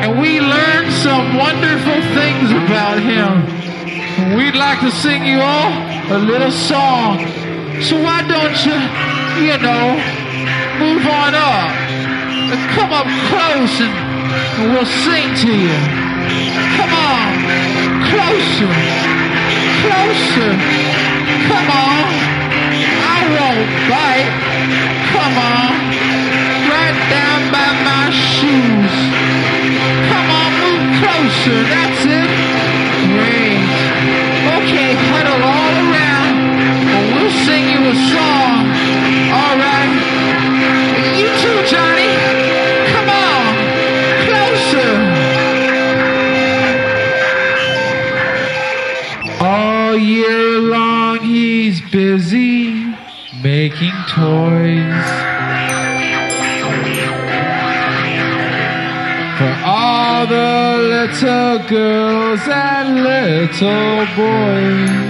And 0.04 0.20
we 0.20 0.42
learned 0.42 0.92
some 0.92 1.38
wonderful 1.38 2.02
things 2.14 2.52
about 2.52 3.00
him. 3.00 4.36
We'd 4.36 4.56
like 4.56 4.80
to 4.82 4.92
sing 4.92 5.26
you 5.26 5.40
all 5.40 5.72
a 6.12 6.20
little 6.20 6.52
song. 6.52 7.20
So 7.82 7.96
why 8.02 8.28
don't 8.28 8.58
you, 8.66 8.78
you 9.46 9.58
know, 9.58 9.96
move 10.80 11.06
on 11.08 11.34
up 11.34 11.72
and 12.52 12.60
come 12.76 12.92
up 12.92 13.08
close 13.32 13.80
and, 13.80 13.94
and 14.60 14.74
we'll 14.74 14.86
sing 14.86 15.34
to 15.48 15.52
you. 15.56 15.78
Come 16.76 16.92
on, 16.92 17.30
closer, 18.10 18.72
closer. 19.82 20.52
Come 21.48 21.70
on, 21.72 22.37
Bite. 23.90 24.30
Come 25.14 25.36
on, 25.38 25.72
right 26.70 26.98
down 27.10 27.40
by 27.50 27.70
my 27.90 28.06
shoes. 28.12 28.96
Come 30.12 30.30
on, 30.42 30.50
move 30.62 30.86
closer. 31.02 31.60
That's 31.74 32.02
it. 32.06 32.30
Great. 33.18 33.66
Okay, 34.58 34.94
huddle 35.10 35.42
all 35.42 35.74
around. 35.90 36.36
and 36.94 37.06
we'll 37.16 37.32
sing 37.46 37.64
you 37.70 37.82
a 37.90 37.96
song. 38.14 38.57
Girls 61.66 62.42
and 62.48 63.04
little 63.04 64.06
boys. 64.16 65.08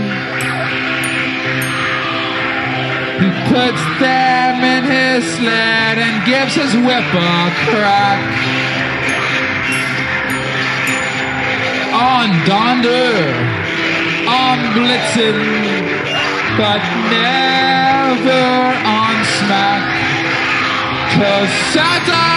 He 3.19 3.29
puts 3.51 3.83
them 3.99 4.63
in 4.63 4.83
his 4.86 5.23
sled 5.36 5.97
and 5.97 6.25
gives 6.25 6.55
his 6.55 6.73
whip 6.75 7.03
a 7.03 7.51
crack. 7.67 8.21
On 11.91 12.29
Donder, 12.45 13.12
on 14.29 14.57
Blitzen, 14.75 15.38
but 16.57 16.81
never 17.12 18.47
on 18.86 19.15
Smack. 19.38 19.83
Cause 21.15 21.49
Santa 21.73 22.37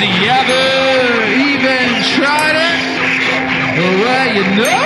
Has 0.00 0.08
he 0.08 0.24
ever 0.32 0.64
even 1.28 1.84
tried 2.16 2.56
it? 2.56 2.80
Well, 4.00 4.32
you 4.32 4.48
know, 4.56 4.80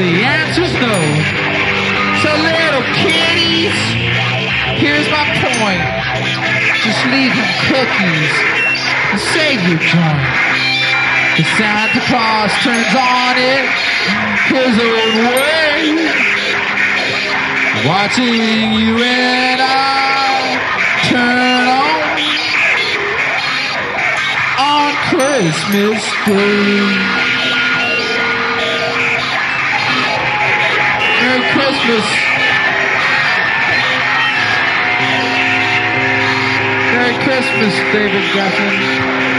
the 0.00 0.24
answer's 0.24 0.72
no. 0.80 0.96
So 2.24 2.32
little 2.32 2.88
kiddies, 2.96 3.76
here's 4.80 5.04
my 5.12 5.28
point. 5.44 5.84
Just 6.80 7.04
leave 7.12 7.36
him 7.36 7.50
cookies 7.68 8.32
and 9.12 9.20
save 9.20 9.60
your 9.68 9.76
joint. 9.84 10.24
The 11.36 11.44
Santa 11.60 12.00
Claus 12.08 12.48
turns 12.64 12.96
on 12.96 13.36
it 13.36 13.68
his 14.56 14.72
own 14.88 15.36
way. 15.36 16.00
Watching 17.84 18.72
you 18.72 19.04
and 19.04 19.60
I 19.60 20.56
turn 21.12 21.51
Christmas 25.12 26.02
Day. 26.24 26.80
Merry 31.20 31.42
Christmas. 31.52 32.06
Merry 36.94 37.16
Christmas, 37.24 37.74
David 37.92 38.24
Geffen. 38.32 39.31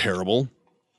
Terrible. 0.00 0.48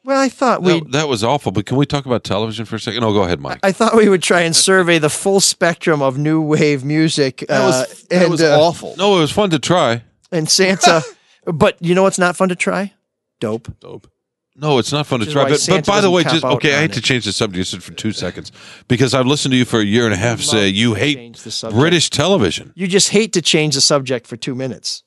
Well, 0.04 0.20
I 0.20 0.30
thought 0.30 0.64
we 0.64 0.80
That, 0.80 0.92
that 0.94 1.08
was 1.08 1.24
awful. 1.24 1.52
But 1.52 1.66
can 1.66 1.78
we 1.78 1.86
talk 1.86 2.06
about 2.06 2.24
television 2.24 2.66
for 2.66 2.76
a 2.76 2.80
second? 2.80 3.04
Oh, 3.04 3.14
go 3.14 3.24
ahead, 3.24 3.40
Mike. 3.40 3.60
I 3.62 3.72
thought 3.72 3.96
we 3.96 4.10
would 4.10 4.24
try 4.24 4.42
and 4.42 4.56
survey 4.56 4.98
the 4.98 5.10
full 5.10 5.40
spectrum 5.40 6.02
of 6.02 6.18
new 6.18 6.42
wave 6.42 6.84
music. 6.84 7.46
That 7.48 7.64
was 7.64 7.76
uh, 7.76 7.96
that 8.10 8.22
and, 8.24 8.32
was 8.32 8.42
uh, 8.42 8.60
awful. 8.60 8.96
No, 8.98 9.18
it 9.18 9.22
was 9.22 9.32
fun 9.32 9.52
to 9.52 9.60
try. 9.60 10.04
And 10.32 10.50
Santa, 10.50 11.04
but 11.46 11.78
you 11.82 11.94
know 11.94 12.04
what's 12.04 12.20
not 12.20 12.36
fun 12.36 12.50
to 12.50 12.56
try? 12.56 12.94
Dope. 13.40 13.80
Dope. 13.80 14.08
No, 14.56 14.80
it's 14.80 14.92
not 14.92 15.08
fun 15.08 15.22
Which 15.22 15.30
to 15.30 15.34
try. 15.34 15.50
But, 15.50 15.66
but 15.68 15.86
by 15.86 16.02
the 16.02 16.12
way, 16.12 16.24
just 16.24 16.44
okay. 16.44 16.76
I 16.76 16.82
hate 16.82 16.94
to 16.94 17.02
change 17.02 17.26
the 17.26 17.32
subject 17.32 17.70
just 17.70 17.86
for 17.86 17.94
two 17.94 18.12
seconds 18.12 18.52
because 18.88 19.14
I've 19.14 19.26
listened 19.26 19.54
to 19.54 19.58
you 19.58 19.66
for 19.66 19.80
a 19.80 19.86
year 19.86 20.06
and 20.06 20.14
a 20.14 20.18
half 20.18 20.42
say 20.42 20.68
you 20.68 20.94
hate. 20.94 21.42
British 21.72 22.10
television. 22.10 22.74
You 22.76 22.88
just 22.88 23.10
hate 23.10 23.34
to 23.34 23.42
change 23.42 23.76
the 23.76 23.82
subject 23.82 24.28
for 24.28 24.36
two 24.36 24.56
minutes. 24.56 25.04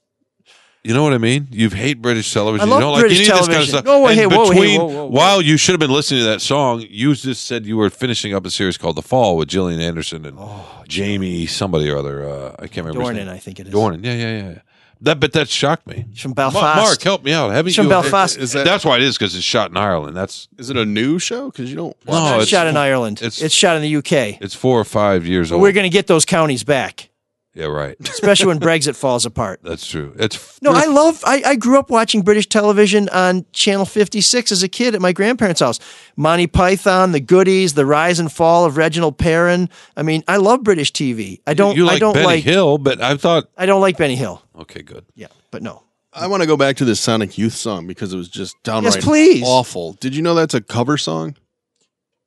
You 0.85 0.93
know 0.93 1.03
what 1.03 1.15
I 1.15 1.19
mean? 1.19 1.49
You 1.51 1.71
hate 1.71 2.03
British 2.03 2.31
television. 2.33 2.69
I 2.69 2.71
love 2.71 2.79
you 2.79 2.85
don't 2.85 2.93
like 2.93 3.01
British 3.01 3.21
any 3.21 3.31
of 3.31 3.39
this 3.39 3.47
kind 3.49 3.63
of 3.63 3.69
television. 3.69 3.75
stuff. 3.75 3.85
No, 3.87 4.01
wait, 4.03 4.19
And 4.19 4.21
hey, 4.21 4.27
whoa, 4.37 4.45
hey, 4.45 4.51
between, 4.51 4.81
whoa, 4.81 4.87
whoa, 4.87 4.95
whoa. 4.95 5.07
while 5.07 5.41
you 5.41 5.57
should 5.57 5.73
have 5.73 5.81
been 5.81 5.91
listening 5.91 6.21
to 6.21 6.27
that 6.27 6.43
song, 6.43 6.85
you 6.91 7.15
just 7.15 7.45
said 7.45 7.65
you 7.65 7.79
were 7.79 7.89
finishing 7.89 8.35
up 8.35 8.45
a 8.45 8.51
series 8.51 8.77
called 8.77 8.97
The 8.97 9.03
Fall 9.03 9.39
with 9.39 9.49
Gillian 9.49 9.81
Anderson 9.81 10.27
and 10.27 10.37
oh, 10.39 10.83
Jamie 10.87 11.47
somebody 11.47 11.89
or 11.89 11.97
other. 11.97 12.29
Uh, 12.29 12.55
I 12.59 12.67
can't 12.67 12.87
remember. 12.87 13.01
his 13.01 13.09
Dornan, 13.11 13.15
name. 13.27 13.29
I 13.35 13.39
think 13.39 13.61
it 13.61 13.69
is. 13.69 13.73
Dornan. 13.75 14.05
Yeah, 14.05 14.13
yeah, 14.15 14.37
yeah. 14.53 14.59
That, 15.01 15.21
but 15.21 15.33
that 15.33 15.49
shocked 15.49 15.87
me. 15.87 16.05
From 16.17 16.33
Belfast. 16.35 16.77
Mark, 16.77 17.03
help 17.03 17.25
me 17.25 17.33
out. 17.33 17.51
Haven't 17.51 17.69
It's 17.69 17.77
from 17.77 17.87
you? 17.87 17.91
Belfast. 17.91 18.37
Is 18.39 18.53
that 18.53 18.65
That's 18.65 18.85
why 18.85 18.97
it 18.97 19.03
is 19.03 19.17
because 19.19 19.35
it's 19.35 19.45
shot 19.45 19.71
in 19.71 19.77
Ireland. 19.77 20.15
That's 20.17 20.49
is 20.59 20.71
it 20.71 20.77
a 20.77 20.85
new 20.85 21.19
show? 21.19 21.51
Because 21.51 21.71
you 21.71 21.77
don't. 21.77 21.97
no, 22.07 22.35
it's 22.35 22.43
it's 22.45 22.51
shot 22.51 22.67
in 22.67 22.77
Ireland. 22.77 23.19
it's- 23.19 23.41
It's, 23.43 23.55
shot 23.55 23.77
in 23.77 23.83
the 23.83 23.97
UK. 23.97 24.39
It's 24.41 24.55
four 24.55 24.79
or 24.79 24.85
five 24.85 25.27
years 25.27 25.51
old. 25.51 25.63
we're 25.63 25.73
going 25.73 25.85
to 25.91 25.93
get 25.93 26.07
those 26.07 26.25
counties 26.25 26.63
back, 26.63 27.11
yeah, 27.55 27.67
right. 27.67 27.97
especially 28.01 28.47
when 28.47 28.61
Brexit 28.61 28.97
falls 28.97 29.25
apart. 29.25 29.61
That's 29.63 29.87
true. 29.87 30.15
It's 30.19 30.61
No, 30.61 30.73
I 30.73 30.87
love. 30.87 31.23
I, 31.25 31.43
I 31.47 31.57
grew 31.57 31.79
up 31.79 31.91
watching 31.91 32.23
British 32.23 32.49
television 32.49 33.09
on 33.11 33.47
Channel 33.53 33.85
56 33.85 34.53
as 34.53 34.63
a 34.63 34.69
kid 34.69 34.95
at 34.95 35.01
my 35.01 35.13
grandparents' 35.13 35.61
house. 35.61 35.79
Monty 36.17 36.47
Python, 36.47 37.13
The 37.13 37.21
Goodies, 37.21 37.75
The 37.75 37.87
Rise 37.87 38.19
and 38.19 38.31
Fall 38.31 38.65
of 38.65 38.77
Reginald 38.77 39.19
Perrin. 39.19 39.69
I 39.97 40.03
mean, 40.03 40.25
I 40.27 40.37
love 40.39 40.63
British 40.65 40.93
TV. 40.93 41.41
I 41.47 41.55
don't. 41.55 41.77
You 41.77 41.85
like 41.85 41.97
I 41.97 41.99
don't 42.01 42.15
Benny 42.15 42.27
like. 42.27 42.45
Hill, 42.45 42.79
but 42.79 43.01
I 43.01 43.17
thought 43.17 43.45
I 43.57 43.67
don't 43.67 43.81
like 43.81 43.97
Benny 43.97 44.17
Hill. 44.17 44.43
okay, 44.61 44.83
good. 44.83 45.05
Yeah, 45.15 45.29
but 45.51 45.63
no. 45.63 45.83
I 46.17 46.29
want 46.29 46.43
to 46.43 46.47
go 46.47 46.57
back 46.57 46.77
to 46.77 46.85
this 46.85 47.01
Sonic 47.01 47.37
Youth 47.37 47.55
song 47.55 47.89
because 47.89 48.13
it 48.13 48.17
was 48.17 48.29
just 48.29 48.61
downright 48.63 49.03
please. 49.03 49.43
awful. 49.45 49.95
Did 49.95 50.15
you 50.15 50.23
know 50.23 50.35
that's 50.35 50.55
a 50.55 50.61
cover 50.61 50.97
song? 50.97 51.35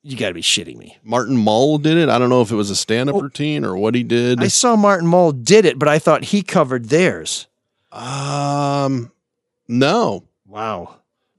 You 0.08 0.16
got 0.16 0.28
to 0.28 0.34
be 0.34 0.40
shitting 0.40 0.78
me. 0.78 0.96
Martin 1.04 1.36
Mull 1.36 1.76
did 1.76 1.98
it. 1.98 2.08
I 2.08 2.18
don't 2.18 2.30
know 2.30 2.40
if 2.40 2.50
it 2.50 2.54
was 2.56 2.70
a 2.70 2.76
stand-up 2.76 3.20
routine 3.20 3.62
or 3.62 3.76
what 3.76 3.94
he 3.94 4.02
did. 4.02 4.40
Oh. 4.40 4.44
I 4.44 4.48
saw 4.48 4.74
Martin 4.74 5.06
Mull 5.06 5.32
did 5.32 5.66
it, 5.66 5.78
but 5.78 5.86
I 5.86 5.98
thought 5.98 6.24
he 6.24 6.42
covered 6.42 6.86
theirs. 6.86 7.46
um, 7.92 9.12
no. 9.68 10.24
Wow. 10.46 10.94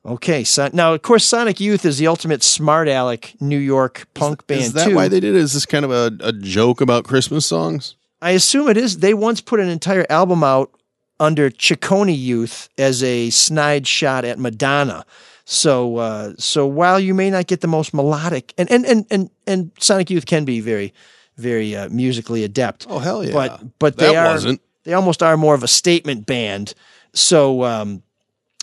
Okay, 0.06 0.44
so 0.44 0.70
now 0.72 0.94
of 0.94 1.02
course 1.02 1.26
Sonic 1.26 1.60
Youth 1.60 1.84
is 1.84 1.98
the 1.98 2.08
ultimate 2.08 2.42
smart 2.44 2.88
aleck 2.88 3.34
New 3.42 3.58
York 3.58 4.08
punk 4.14 4.46
band 4.48 4.62
Is 4.62 4.74
that 4.74 4.90
too. 4.90 4.96
why 4.96 5.08
they 5.08 5.20
did 5.20 5.36
it? 5.36 5.40
Is 5.40 5.54
this 5.54 5.66
kind 5.66 5.84
of 5.84 5.92
a, 5.92 6.12
a 6.22 6.32
joke 6.32 6.80
about 6.80 7.04
Christmas 7.06 7.46
songs? 7.46 7.96
I 8.22 8.32
assume 8.32 8.70
it 8.70 8.78
is. 8.78 9.00
They 9.00 9.14
once 9.14 9.42
put 9.42 9.60
an 9.60 9.68
entire 9.68 10.06
album 10.10 10.44
out 10.44 10.72
under 11.20 11.50
Ciccone 11.50 12.16
Youth 12.18 12.70
as 12.78 13.04
a 13.04 13.30
snide 13.32 13.88
shot 13.88 14.26
at 14.26 14.40
Madonna. 14.40 15.06
So, 15.52 15.98
uh, 15.98 16.34
so 16.38 16.68
while 16.68 17.00
you 17.00 17.16
may 17.16 17.32
not 17.32 17.48
get 17.48 17.62
the 17.62 17.68
most 17.68 17.92
melodic, 17.92 18.54
and 18.60 18.70
and 18.70 18.86
and 18.86 19.06
and, 19.10 19.30
and 19.48 19.72
Sonic 19.80 20.12
Youth 20.12 20.28
can 20.28 20.46
be 20.46 20.60
very, 20.62 20.94
very 21.38 21.76
uh, 21.76 21.90
musically 21.90 22.44
adept. 22.44 22.86
Oh 22.88 23.00
hell 23.00 23.24
yeah! 23.24 23.34
But 23.34 23.80
but 23.80 23.98
they 23.98 24.14
That 24.14 24.28
are 24.28 24.34
wasn't. 24.34 24.62
they 24.84 24.94
almost 24.94 25.24
are 25.24 25.38
more 25.38 25.56
of 25.56 25.64
a 25.64 25.68
statement 25.68 26.28
band. 26.28 26.76
So 27.14 27.64
um, 27.64 28.04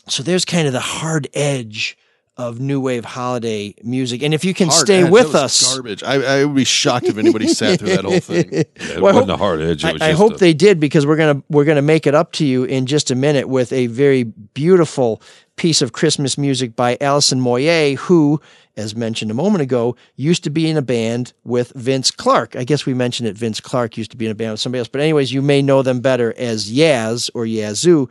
so 0.06 0.22
there's 0.22 0.44
kind 0.44 0.68
of 0.68 0.72
the 0.72 0.78
hard 0.80 1.26
edge 1.34 1.98
of 2.36 2.60
new 2.60 2.78
wave 2.80 3.04
holiday 3.04 3.74
music. 3.82 4.22
And 4.22 4.32
if 4.32 4.44
you 4.44 4.54
can 4.54 4.68
Hard 4.68 4.86
stay 4.86 5.02
Edge, 5.04 5.10
with 5.10 5.34
us, 5.34 5.74
Garbage. 5.74 6.02
I, 6.04 6.40
I 6.40 6.44
would 6.44 6.54
be 6.54 6.64
shocked 6.64 7.06
if 7.06 7.16
anybody 7.16 7.48
sat 7.48 7.78
through 7.80 7.96
that 7.96 8.04
whole 8.04 8.20
thing. 8.20 8.48
It 8.52 9.00
Well, 9.00 9.14
wasn't 9.14 9.30
hope- 9.30 9.40
a 9.40 9.42
hard 9.42 9.60
edge. 9.62 9.84
It 9.84 10.00
I, 10.02 10.10
I 10.10 10.12
hope 10.12 10.34
a- 10.34 10.36
they 10.36 10.52
did 10.52 10.78
because 10.78 11.04
we're 11.04 11.16
gonna 11.16 11.42
we're 11.48 11.64
gonna 11.64 11.82
make 11.82 12.06
it 12.06 12.14
up 12.14 12.30
to 12.32 12.46
you 12.46 12.62
in 12.62 12.86
just 12.86 13.10
a 13.10 13.16
minute 13.16 13.48
with 13.48 13.72
a 13.72 13.88
very 13.88 14.22
beautiful 14.22 15.20
piece 15.56 15.80
of 15.82 15.92
Christmas 15.92 16.36
music 16.36 16.76
by 16.76 16.96
Alison 17.00 17.40
Moyet, 17.40 17.96
who, 17.96 18.40
as 18.76 18.94
mentioned 18.94 19.30
a 19.30 19.34
moment 19.34 19.62
ago, 19.62 19.96
used 20.16 20.44
to 20.44 20.50
be 20.50 20.68
in 20.68 20.76
a 20.76 20.82
band 20.82 21.32
with 21.44 21.72
Vince 21.74 22.10
Clarke. 22.10 22.54
I 22.56 22.64
guess 22.64 22.86
we 22.86 22.94
mentioned 22.94 23.26
that 23.26 23.36
Vince 23.36 23.60
Clarke 23.60 23.96
used 23.96 24.10
to 24.10 24.16
be 24.16 24.26
in 24.26 24.32
a 24.32 24.34
band 24.34 24.52
with 24.52 24.60
somebody 24.60 24.80
else, 24.80 24.88
but 24.88 25.00
anyways, 25.00 25.32
you 25.32 25.42
may 25.42 25.62
know 25.62 25.82
them 25.82 26.00
better 26.00 26.34
as 26.36 26.70
Yaz 26.70 27.30
or 27.34 27.46
Yazoo. 27.46 28.08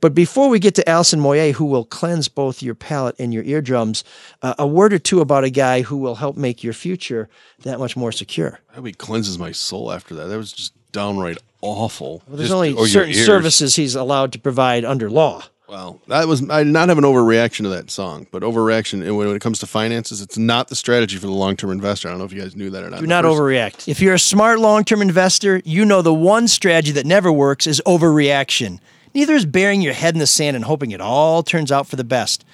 But 0.00 0.14
before 0.14 0.48
we 0.48 0.60
get 0.60 0.76
to 0.76 0.88
Alison 0.88 1.18
Moyet, 1.20 1.54
who 1.54 1.64
will 1.64 1.84
cleanse 1.84 2.28
both 2.28 2.62
your 2.62 2.74
palate 2.76 3.16
and 3.18 3.34
your 3.34 3.42
eardrums, 3.42 4.04
uh, 4.42 4.54
a 4.58 4.66
word 4.66 4.92
or 4.92 4.98
two 4.98 5.20
about 5.20 5.42
a 5.44 5.50
guy 5.50 5.82
who 5.82 5.96
will 5.96 6.16
help 6.16 6.36
make 6.36 6.62
your 6.62 6.72
future 6.72 7.28
that 7.62 7.80
much 7.80 7.96
more 7.96 8.12
secure. 8.12 8.60
How 8.74 8.82
he 8.82 8.92
cleanses 8.92 9.38
my 9.38 9.50
soul 9.50 9.90
after 9.92 10.14
that. 10.14 10.26
That 10.26 10.36
was 10.36 10.52
just 10.52 10.72
downright 10.92 11.38
awful. 11.62 12.22
Well, 12.28 12.36
there's 12.36 12.50
Just- 12.50 12.54
only 12.54 12.86
certain 12.86 13.14
services 13.14 13.74
he's 13.74 13.96
allowed 13.96 14.32
to 14.32 14.38
provide 14.38 14.84
under 14.84 15.10
law. 15.10 15.44
Well, 15.68 16.00
that 16.06 16.26
was 16.26 16.48
I 16.48 16.64
did 16.64 16.72
not 16.72 16.88
have 16.88 16.96
an 16.96 17.04
overreaction 17.04 17.64
to 17.64 17.68
that 17.68 17.90
song, 17.90 18.26
but 18.30 18.42
overreaction 18.42 19.06
and 19.06 19.16
when 19.18 19.28
it 19.28 19.40
comes 19.42 19.58
to 19.58 19.66
finances, 19.66 20.22
it's 20.22 20.38
not 20.38 20.68
the 20.68 20.74
strategy 20.74 21.18
for 21.18 21.26
the 21.26 21.32
long 21.32 21.56
term 21.56 21.70
investor. 21.70 22.08
I 22.08 22.12
don't 22.12 22.18
know 22.18 22.24
if 22.24 22.32
you 22.32 22.40
guys 22.40 22.56
knew 22.56 22.70
that 22.70 22.82
or 22.82 22.88
not. 22.90 23.00
Do 23.00 23.06
not 23.06 23.24
first- 23.24 23.38
overreact. 23.38 23.88
If 23.88 24.00
you're 24.00 24.14
a 24.14 24.18
smart 24.18 24.60
long 24.60 24.84
term 24.84 25.02
investor, 25.02 25.60
you 25.66 25.84
know 25.84 26.00
the 26.00 26.14
one 26.14 26.48
strategy 26.48 26.92
that 26.92 27.04
never 27.04 27.30
works 27.30 27.66
is 27.66 27.82
overreaction. 27.86 28.78
Neither 29.14 29.34
is 29.34 29.44
burying 29.44 29.82
your 29.82 29.92
head 29.92 30.14
in 30.14 30.20
the 30.20 30.26
sand 30.26 30.56
and 30.56 30.64
hoping 30.64 30.90
it 30.90 31.00
all 31.02 31.42
turns 31.42 31.70
out 31.70 31.86
for 31.86 31.96
the 31.96 32.04
best. 32.04 32.44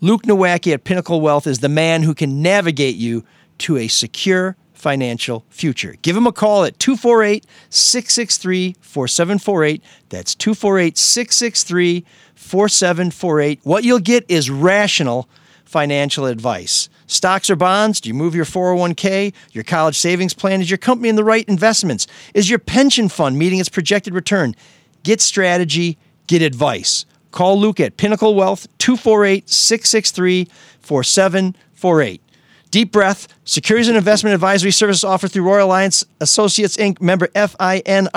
Luke 0.00 0.22
Nowacki 0.22 0.72
at 0.72 0.84
Pinnacle 0.84 1.20
Wealth 1.20 1.46
is 1.46 1.58
the 1.58 1.68
man 1.68 2.02
who 2.02 2.14
can 2.14 2.42
navigate 2.42 2.96
you 2.96 3.24
to 3.58 3.76
a 3.76 3.88
secure 3.88 4.56
financial 4.78 5.44
future. 5.50 5.96
Give 6.02 6.16
him 6.16 6.26
a 6.26 6.32
call 6.32 6.64
at 6.64 6.78
248 6.78 7.44
663 7.68 8.76
4748. 8.80 9.82
That's 10.08 10.34
248 10.34 10.96
663 10.96 12.04
4748. 12.34 13.60
What 13.64 13.84
you'll 13.84 13.98
get 13.98 14.24
is 14.28 14.48
rational 14.48 15.28
financial 15.64 16.26
advice. 16.26 16.88
Stocks 17.06 17.50
or 17.50 17.56
bonds? 17.56 18.00
Do 18.00 18.08
you 18.08 18.14
move 18.14 18.34
your 18.34 18.44
401k? 18.44 19.34
Your 19.52 19.64
college 19.64 19.98
savings 19.98 20.32
plan? 20.32 20.60
Is 20.60 20.70
your 20.70 20.78
company 20.78 21.08
in 21.08 21.16
the 21.16 21.24
right 21.24 21.46
investments? 21.48 22.06
Is 22.32 22.48
your 22.48 22.58
pension 22.58 23.08
fund 23.08 23.38
meeting 23.38 23.58
its 23.58 23.68
projected 23.68 24.14
return? 24.14 24.54
Get 25.02 25.20
strategy, 25.20 25.98
get 26.26 26.42
advice. 26.42 27.04
Call 27.32 27.58
Luke 27.58 27.80
at 27.80 27.96
Pinnacle 27.96 28.34
Wealth 28.34 28.66
248 28.78 29.48
663 29.48 30.48
4748. 30.80 32.22
Deep 32.70 32.92
breath. 32.92 33.28
Securities 33.44 33.88
and 33.88 33.96
investment 33.96 34.34
advisory 34.34 34.70
services 34.70 35.02
offered 35.04 35.32
through 35.32 35.44
Royal 35.44 35.66
Alliance 35.66 36.04
Associates 36.20 36.76
Inc. 36.76 37.00
Member 37.00 37.28
FINRA. 37.28 38.10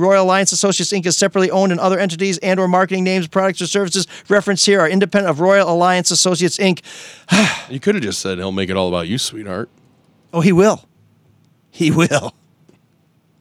Royal 0.00 0.24
Alliance 0.24 0.52
Associates 0.52 0.92
Inc. 0.92 1.06
is 1.06 1.16
separately 1.16 1.50
owned 1.50 1.70
and 1.72 1.80
other 1.80 1.98
entities 1.98 2.38
and/or 2.38 2.66
marketing 2.66 3.04
names, 3.04 3.28
products, 3.28 3.62
or 3.62 3.66
services 3.66 4.06
referenced 4.28 4.66
here 4.66 4.80
are 4.80 4.88
independent 4.88 5.30
of 5.30 5.40
Royal 5.40 5.70
Alliance 5.70 6.10
Associates 6.10 6.58
Inc. 6.58 6.82
You 7.70 7.80
could 7.80 7.94
have 7.94 8.02
just 8.02 8.20
said 8.20 8.38
he'll 8.38 8.50
make 8.50 8.70
it 8.70 8.76
all 8.76 8.88
about 8.88 9.08
you, 9.08 9.18
sweetheart. 9.18 9.68
Oh, 10.32 10.40
he 10.40 10.52
will. 10.52 10.88
He 11.70 11.90
will. 11.90 12.34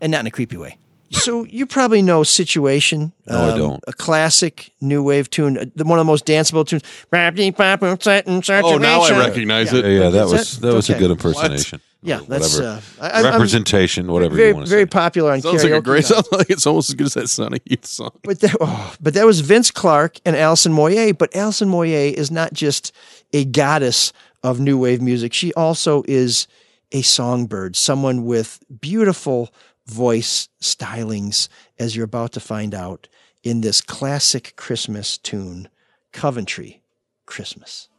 And 0.02 0.12
not 0.12 0.20
in 0.20 0.28
a 0.28 0.32
creepy 0.32 0.58
way. 0.58 0.78
So 1.12 1.46
you 1.46 1.66
probably 1.66 2.02
know 2.02 2.24
"Situation." 2.24 3.14
um, 3.28 3.36
No, 3.36 3.54
I 3.54 3.58
don't. 3.58 3.84
A 3.88 3.94
classic 3.94 4.72
new 4.82 5.02
wave 5.04 5.30
tune, 5.30 5.58
uh, 5.58 5.66
the- 5.76 5.86
one 5.86 6.00
of 6.00 6.06
the 6.06 6.12
most 6.12 6.26
danceable 6.26 6.68
tunes. 6.68 6.84
Oh, 7.14 8.78
now 8.78 9.02
I 9.02 9.18
recognize 9.28 9.72
Yeah, 9.74 9.80
it. 9.80 10.00
yeah, 10.04 10.10
that 10.10 10.26
Is 10.26 10.32
was 10.34 10.58
that- 10.60 10.68
that 10.68 10.74
was 10.76 10.90
a 10.90 10.94
good 10.96 11.12
impersonation. 11.12 11.82
Yeah, 12.04 12.20
that's 12.28 12.56
whatever. 12.58 12.82
uh, 13.02 13.06
I, 13.06 13.10
I'm- 13.22 13.26
representation, 13.34 14.12
whatever 14.12 14.36
very, 14.36 14.50
you 14.50 14.54
want 14.56 14.66
to 14.68 14.70
say. 14.70 14.76
very 14.76 14.84
say. 14.84 14.90
popular 14.90 15.32
on 15.34 15.42
Sounds 15.42 15.64
karaoke. 15.64 15.72
like 15.72 15.80
a 15.80 15.82
great. 15.82 16.04
now. 16.04 16.08
Sounds 16.16 16.28
like 16.32 16.50
it's 16.50 16.68
almost 16.68 16.90
as 16.90 16.96
good 16.96 17.08
as 17.08 17.14
that 17.16 17.28
Sonic 17.30 17.64
Youth 17.66 17.86
song. 17.86 18.12
But 18.24 18.40
that, 18.42 18.56
oh, 18.62 18.94
but 19.02 19.14
that 19.16 19.26
was 19.26 19.40
Vince 19.42 19.72
Clarke 19.72 20.20
and 20.26 20.36
Alison 20.36 20.74
Moyet. 20.74 21.18
But 21.18 21.36
Alison 21.36 21.70
Moyet 21.70 22.14
is 22.14 22.30
not 22.32 22.54
just 22.54 22.92
a 23.34 23.46
goddess 23.46 24.14
of 24.44 24.60
new 24.60 24.78
wave 24.78 25.02
music. 25.02 25.34
She 25.34 25.54
also 25.56 26.04
is 26.08 26.48
a 26.94 27.02
songbird, 27.02 27.76
someone 27.76 28.26
with 28.26 28.60
beautiful 28.80 29.50
voice 29.88 30.50
stylings, 30.62 31.50
as 31.80 31.96
you're 31.96 32.06
about 32.06 32.34
to 32.34 32.40
find 32.40 32.76
out 32.76 33.08
in 33.44 33.62
this 33.62 33.82
classic 33.82 34.54
Christmas 34.56 35.18
tune, 35.18 35.70
Coventry 36.12 36.82
Christmas. 37.26 37.90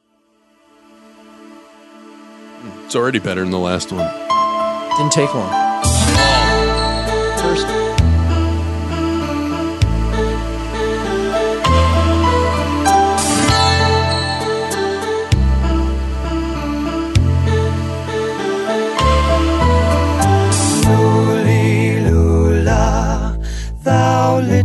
It's 2.85 2.97
already 2.97 3.19
better 3.19 3.43
than 3.43 3.51
the 3.51 3.59
last 3.59 3.93
one. 3.93 4.09
Didn't 4.99 5.13
take 5.13 5.33
long. 5.35 5.53
First. 7.39 7.88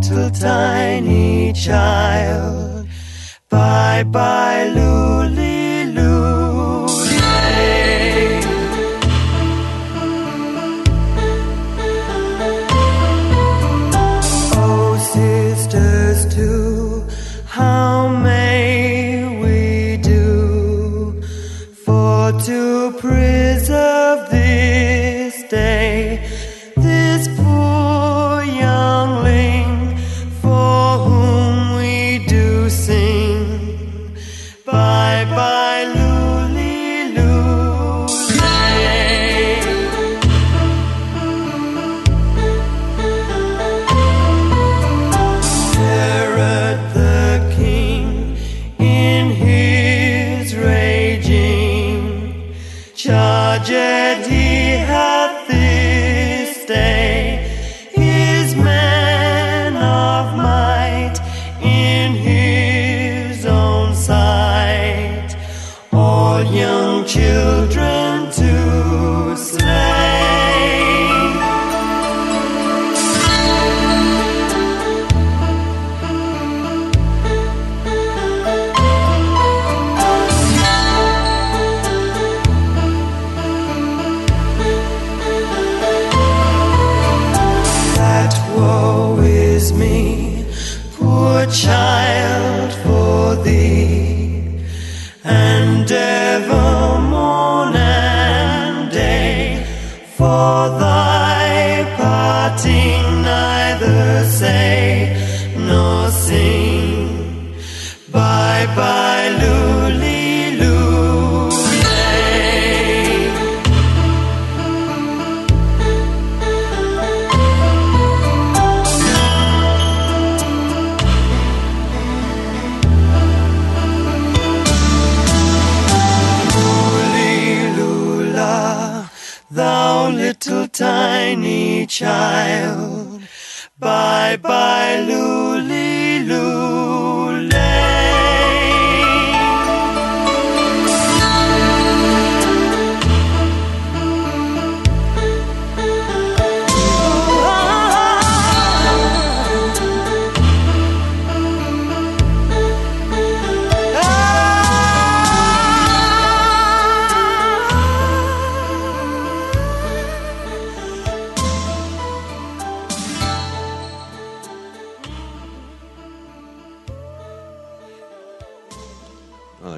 Little 0.09 0.29
tiny 0.31 1.53
child. 1.53 2.87
Bye 3.49 4.03
bye, 4.03 4.71
Luli 4.75 5.12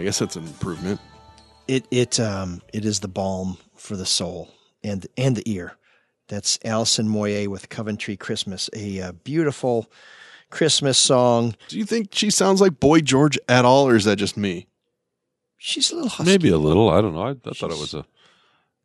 guess 0.06 0.20
that's 0.20 0.36
an 0.36 0.46
improvement. 0.46 1.02
It 1.68 1.88
it 1.89 2.20
um 2.20 2.62
it 2.74 2.86
is 2.86 3.00
the 3.00 3.08
balm 3.08 3.58
for 3.76 3.98
the 3.98 4.06
soul 4.06 4.50
and 4.84 5.06
and 5.18 5.36
the 5.36 5.52
ear. 5.52 5.74
That's 6.28 6.60
Alison 6.63 7.08
Moyet 7.08 7.48
with 7.50 7.70
Coventry 7.70 8.15
Christmas, 8.15 8.70
a 8.74 9.02
uh, 9.02 9.12
beautiful 9.12 9.91
Christmas 10.50 10.98
song. 10.98 11.56
Do 11.68 11.78
you 11.78 11.86
think 11.86 12.10
she 12.13 12.30
sounds 12.32 12.62
like 12.62 12.80
Boy 12.80 13.02
George 13.02 13.38
at 13.50 13.65
all, 13.65 13.88
or 13.88 13.96
is 13.96 14.06
that 14.06 14.15
just 14.15 14.38
me? 14.38 14.68
She's 15.58 15.91
a 15.91 15.96
little 15.96 16.10
husky. 16.10 16.32
Maybe 16.32 16.50
a 16.50 16.58
little. 16.58 16.89
I 16.89 17.02
don't 17.02 17.13
know. 17.13 17.24
I, 17.24 17.32
I 17.32 17.54
thought 17.54 17.72
it 17.72 17.80
was 17.80 17.94
a 17.94 18.06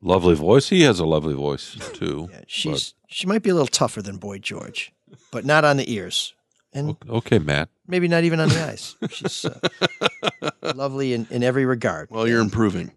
lovely 0.02 0.34
voice. 0.34 0.68
He 0.68 0.82
has 0.82 1.00
a 1.00 1.06
lovely 1.06 1.34
voice 1.34 1.76
too. 1.94 2.28
yeah, 2.30 2.40
She's 2.46 2.94
she 3.08 3.26
might 3.26 3.42
be 3.42 3.50
a 3.50 3.54
little 3.54 3.66
tougher 3.66 4.00
than 4.00 4.16
Boy 4.16 4.38
George, 4.38 4.92
but 5.30 5.44
not 5.44 5.64
on 5.64 5.76
the 5.76 5.92
ears, 5.92 6.34
and 6.72 6.96
okay, 7.08 7.38
Matt. 7.38 7.68
maybe 7.86 8.08
not 8.08 8.24
even 8.24 8.40
on 8.40 8.48
the 8.48 8.64
ice. 8.64 8.94
She's 9.10 9.44
uh, 9.44 9.58
lovely 10.74 11.14
in, 11.14 11.26
in 11.30 11.42
every 11.42 11.64
regard. 11.64 12.08
Well, 12.10 12.28
you're 12.28 12.40
improving. 12.40 12.92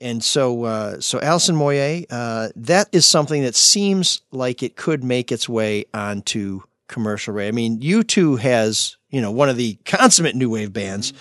And 0.00 0.22
so, 0.22 0.64
uh, 0.64 1.00
so 1.00 1.20
Alison 1.20 1.56
Moyet, 1.56 2.06
uh, 2.10 2.48
that 2.54 2.88
is 2.92 3.04
something 3.04 3.42
that 3.42 3.56
seems 3.56 4.20
like 4.30 4.62
it 4.62 4.76
could 4.76 5.02
make 5.02 5.32
its 5.32 5.48
way 5.48 5.86
onto 5.92 6.60
commercial 6.86 7.34
radio. 7.34 7.48
I 7.48 7.52
mean, 7.52 7.80
U2 7.80 8.38
has, 8.38 8.96
you 9.10 9.20
know, 9.20 9.32
one 9.32 9.48
of 9.48 9.56
the 9.56 9.74
consummate 9.84 10.36
new 10.36 10.50
wave 10.50 10.72
bands 10.72 11.12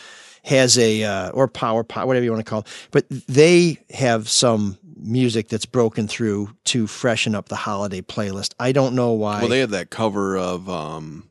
has 0.43 0.78
a, 0.78 1.04
uh, 1.04 1.30
or 1.32 1.47
power 1.47 1.84
pop, 1.84 2.06
whatever 2.06 2.23
you 2.23 2.32
want 2.32 2.45
to 2.45 2.50
call 2.50 2.60
it, 2.60 2.67
but 2.91 3.06
they 3.10 3.80
have 3.89 4.30
some 4.30 4.78
music 4.95 5.47
that's 5.50 5.65
broken 5.65 6.08
through 6.08 6.50
to 6.65 6.88
freshen 6.88 7.36
up 7.36 7.50
the 7.50 7.56
holiday 7.56 8.02
playlist. 8.02 8.54
I 8.60 8.71
don't 8.71 8.95
know 8.95 9.13
why. 9.13 9.39
Well, 9.39 9.50
they 9.50 9.60
had 9.60 9.71
that 9.71 9.89
cover 9.89 10.38
of 10.38 10.69
um, 10.69 11.28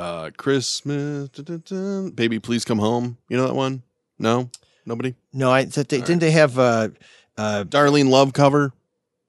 uh, 0.00 0.30
Christmas, 0.36 1.28
dun, 1.30 1.44
dun, 1.44 1.62
dun, 1.66 2.10
baby, 2.10 2.38
please 2.38 2.64
come 2.64 2.78
home. 2.78 3.18
You 3.28 3.36
know 3.36 3.46
that 3.46 3.54
one? 3.54 3.82
No, 4.18 4.50
nobody. 4.86 5.14
no, 5.32 5.50
I 5.50 5.64
thought 5.66 5.88
they, 5.88 5.98
didn't 6.00 6.20
they 6.20 6.30
have, 6.32 6.58
uh, 6.58 6.88
uh, 7.38 7.64
Darlene 7.64 8.08
Love 8.08 8.32
cover. 8.32 8.72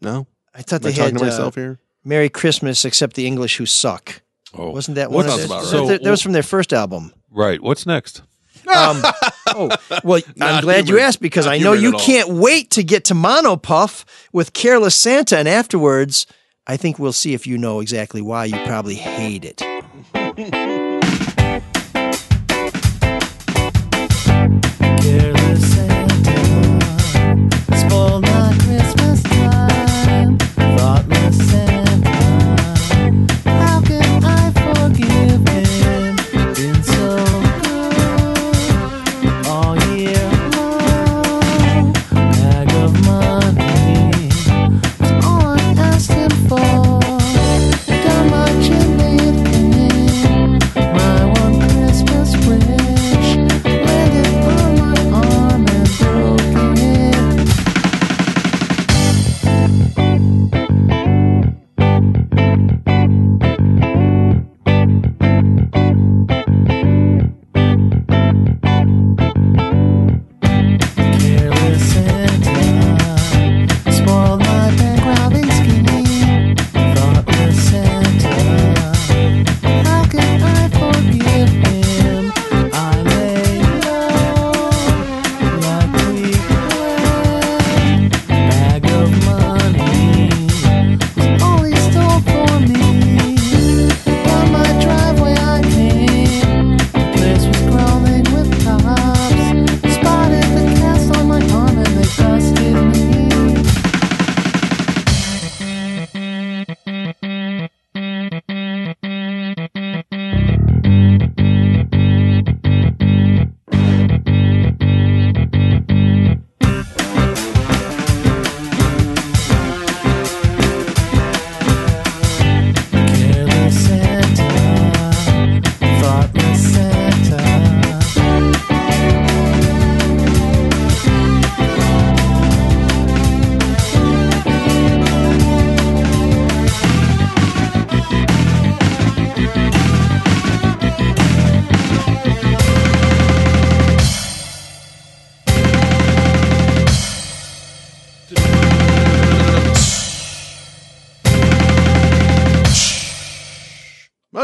No, 0.02 0.28
I 0.54 0.62
thought 0.62 0.82
Am 0.82 0.88
I 0.88 0.92
they 0.92 0.98
talking 0.98 1.14
had 1.16 1.20
to 1.20 1.26
myself 1.26 1.58
uh, 1.58 1.62
here. 1.62 1.80
Merry 2.04 2.30
Christmas, 2.30 2.84
except 2.86 3.16
the 3.16 3.28
English 3.28 3.58
who 3.58 3.66
suck. 3.66 4.22
Oh, 4.58 4.72
Wasn't 4.72 4.96
that 4.96 5.12
What's- 5.12 5.28
one 5.30 5.34
of 5.36 5.40
Sounds 5.48 5.72
about 5.72 5.80
right. 5.82 5.88
that, 5.90 6.04
that 6.04 6.10
was 6.12 6.22
from 6.22 6.32
their 6.34 6.44
first 6.44 6.74
album. 6.74 7.14
Right. 7.30 7.62
What's 7.62 7.86
next? 7.86 8.22
Um, 8.68 9.02
oh, 9.48 9.70
well, 10.04 10.22
I'm 10.28 10.34
Not 10.36 10.64
glad 10.64 10.90
you 10.90 11.00
asked 11.00 11.22
because 11.22 11.46
Not 11.46 11.54
I 11.56 11.58
know 11.60 11.74
you 11.74 11.94
can't 11.94 12.30
wait 12.30 12.72
to 12.72 12.84
get 12.84 13.06
to 13.06 13.14
Mono 13.14 13.56
Puff 13.56 14.06
with 14.34 14.54
Careless 14.54 14.96
Santa, 14.96 15.38
and 15.38 15.48
afterwards, 15.48 16.26
I 16.68 16.76
think 16.78 17.00
we'll 17.00 17.14
see 17.14 17.34
if 17.34 17.48
you 17.48 17.58
know 17.58 17.80
exactly 17.80 18.22
why 18.22 18.46
you 18.46 18.58
probably 18.66 18.96
hate 18.96 19.46
it. 19.46 19.62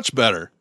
Much 0.08 0.16
better. 0.16 0.52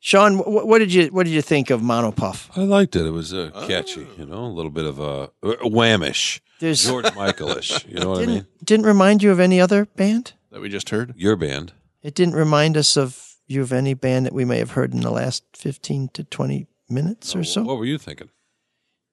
Sean, 0.00 0.36
wh- 0.38 0.66
what 0.66 0.78
did 0.78 0.92
you 0.92 1.06
what 1.08 1.24
did 1.24 1.32
you 1.32 1.42
think 1.42 1.70
of 1.70 1.82
Mono 1.82 2.12
Puff? 2.12 2.50
I 2.56 2.60
liked 2.60 2.94
it. 2.94 3.06
It 3.06 3.10
was 3.10 3.32
uh, 3.32 3.50
catchy, 3.66 4.06
you 4.18 4.26
know, 4.26 4.44
a 4.44 4.52
little 4.52 4.70
bit 4.70 4.84
of 4.84 4.98
a 4.98 5.30
uh, 5.42 5.54
whammish, 5.62 6.40
There's- 6.60 6.84
George 6.86 7.06
Michaelish. 7.06 7.86
You 7.88 8.00
know 8.00 8.10
what 8.10 8.18
I 8.18 8.20
Didn't 8.20 8.34
mean? 8.34 8.46
didn't 8.62 8.86
remind 8.86 9.22
you 9.22 9.30
of 9.32 9.40
any 9.40 9.60
other 9.60 9.86
band? 9.86 10.34
That 10.50 10.60
we 10.60 10.68
just 10.68 10.90
heard. 10.90 11.14
Your 11.16 11.36
band. 11.36 11.72
It 12.02 12.14
didn't 12.14 12.34
remind 12.34 12.76
us 12.76 12.96
of 12.96 13.34
you 13.46 13.62
of 13.62 13.72
any 13.72 13.94
band 13.94 14.26
that 14.26 14.32
we 14.34 14.44
may 14.44 14.58
have 14.58 14.72
heard 14.72 14.92
in 14.94 15.00
the 15.00 15.10
last 15.10 15.42
fifteen 15.54 16.08
to 16.12 16.22
twenty 16.24 16.66
minutes 16.88 17.34
or 17.34 17.42
so. 17.42 17.62
What 17.62 17.78
were 17.78 17.86
you 17.86 17.98
thinking? 17.98 18.28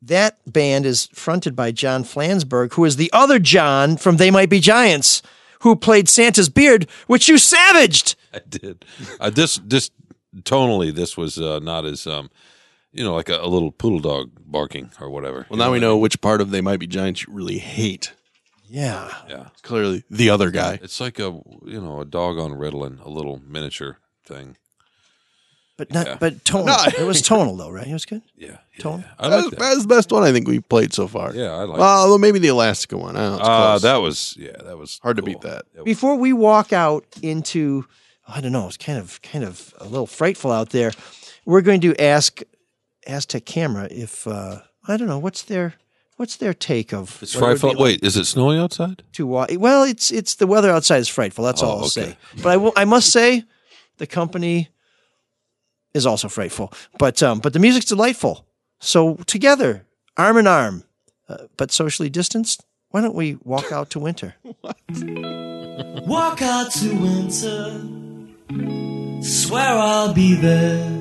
That 0.04 0.40
band 0.52 0.86
is 0.86 1.08
fronted 1.14 1.56
by 1.56 1.72
John 1.72 2.04
Flansburgh, 2.04 2.74
who 2.74 2.84
is 2.86 2.96
the 2.98 3.10
other 3.14 3.40
John 3.40 3.98
from 3.98 4.18
They 4.18 4.32
Might 4.32 4.50
Be 4.50 4.60
Giants, 4.60 5.22
who 5.62 5.76
played 5.76 6.10
Santa's 6.10 6.50
beard, 6.50 6.88
which 7.08 7.28
you 7.28 7.38
savaged. 7.38 8.16
I 8.34 8.42
did. 8.48 8.86
Uh, 9.20 9.30
this 9.30 9.60
this 9.64 9.90
tonally, 10.38 10.94
this 10.94 11.18
was 11.18 11.40
uh, 11.40 11.60
not 11.60 11.86
as 11.86 12.06
um, 12.08 12.30
you 12.92 13.04
know, 13.04 13.16
like 13.16 13.30
a, 13.30 13.40
a 13.40 13.48
little 13.48 13.72
poodle 13.72 14.00
dog 14.00 14.32
barking 14.46 14.92
or 15.00 15.10
whatever. 15.10 15.46
Well, 15.50 15.58
now 15.58 15.72
we 15.72 15.80
know 15.80 15.98
which 15.98 16.22
part 16.22 16.42
of 16.42 16.52
They 16.52 16.62
Might 16.62 16.80
Be 16.80 16.88
Giants 16.88 17.26
you 17.26 17.34
really 17.34 17.58
hate. 17.58 18.14
Yeah. 18.68 19.14
Yeah. 19.28 19.48
It's 19.52 19.62
clearly 19.62 20.04
the 20.10 20.30
other 20.30 20.50
guy. 20.50 20.80
It's 20.82 21.02
like 21.02 21.20
a 21.20 21.42
you 21.66 21.82
know 21.82 22.02
a 22.02 22.06
dog 22.06 22.38
on 22.40 22.52
Ritalin, 22.52 23.04
a 23.04 23.10
little 23.10 23.42
miniature 23.46 23.98
thing. 24.26 24.58
But 25.82 25.92
not 25.94 26.06
Yeah. 26.06 26.18
but 26.20 26.46
tonal. 26.46 26.66
No. 26.68 26.78
it 26.96 27.04
was 27.08 27.24
tonal 27.24 27.56
though, 27.58 27.72
right? 27.72 27.88
It 27.88 27.94
was 27.94 28.06
good. 28.06 28.22
Yeah. 28.38 28.58
Tonal. 28.78 29.04
I 29.18 29.30
That's, 29.30 29.44
like 29.46 29.52
that. 29.52 29.60
that's 29.60 29.82
the 29.82 29.88
best 29.88 30.12
one 30.12 30.22
I 30.22 30.32
think 30.32 30.48
we've 30.48 30.68
played 30.70 30.94
so 30.94 31.08
far. 31.08 31.34
Yeah, 31.34 31.52
I 31.56 31.64
like. 31.64 31.80
Well, 31.80 32.04
although 32.04 32.20
maybe 32.20 32.38
the 32.38 32.50
Elastica 32.50 32.98
one. 32.98 33.16
I 33.18 33.22
don't 33.22 33.32
know, 33.32 33.40
it's 33.40 33.48
Uh, 33.50 33.70
close. 33.72 33.82
that 33.82 33.96
was 34.02 34.36
yeah, 34.38 34.58
that 34.64 34.78
was 34.78 35.00
hard 35.02 35.18
to 35.18 35.24
beat 35.24 35.42
that. 35.42 35.66
Before 35.84 36.16
we 36.18 36.34
walk 36.34 36.72
out 36.72 37.04
into 37.24 37.86
I 38.28 38.42
don't 38.42 38.52
know, 38.52 38.68
it's 38.68 38.78
kind 38.78 39.00
of 39.00 39.20
kind 39.24 39.44
of 39.44 39.74
a 39.80 39.86
little 39.86 40.06
frightful 40.08 40.52
out 40.52 40.70
there. 40.70 40.92
We're 41.46 41.62
going 41.62 41.82
to 41.82 41.96
ask 42.00 42.42
Aztec 43.08 43.46
Camera 43.46 43.88
if 43.90 44.28
uh 44.28 44.60
I 44.88 44.98
don't 44.98 45.08
know, 45.08 45.18
what's 45.20 45.42
their 45.44 45.74
what's 46.18 46.36
their 46.38 46.54
take 46.54 46.94
of 46.94 47.18
It's 47.24 47.34
what 47.36 47.42
it 47.42 47.46
frightful. 47.60 47.70
like 47.70 47.80
Wait, 47.80 48.04
is 48.04 48.16
it 48.18 48.26
snowing 48.26 48.60
outside? 48.60 49.02
to 49.14 49.26
walk 49.26 49.50
well, 49.58 49.84
it's 49.84 50.12
it's 50.12 50.36
the 50.36 50.46
weather 50.46 50.70
outside 50.70 51.00
is 51.00 51.08
frightful, 51.10 51.44
that's 51.46 51.64
Oh, 51.64 51.68
all 51.68 51.78
I'll 51.80 51.86
okay. 51.86 52.12
say. 52.12 52.18
But 52.44 52.50
I 52.54 52.58
will 52.58 52.74
I 52.76 52.86
must 52.86 53.10
say 53.12 53.44
the 53.98 54.06
company 54.08 54.70
is 55.94 56.06
also 56.06 56.28
frightful. 56.30 56.72
But 56.98 57.22
um 57.24 57.40
but 57.40 57.54
the 57.54 57.60
music's 57.60 57.86
delightful. 57.86 58.46
So 58.80 59.16
together, 59.28 59.86
arm 60.18 60.38
in 60.38 60.48
arm, 60.48 60.84
uh, 61.30 61.46
but 61.58 61.72
socially 61.72 62.10
distanced, 62.10 62.66
why 62.90 63.02
don't 63.02 63.16
we 63.16 63.38
walk 63.44 63.72
out 63.72 63.90
to 63.92 64.00
winter? 64.00 64.36
Walk 66.08 66.42
out 66.42 66.72
to 66.74 66.90
winter. 66.96 67.80
Swear 69.24 69.78
I'll 69.78 70.14
be 70.14 70.34
there. 70.34 70.92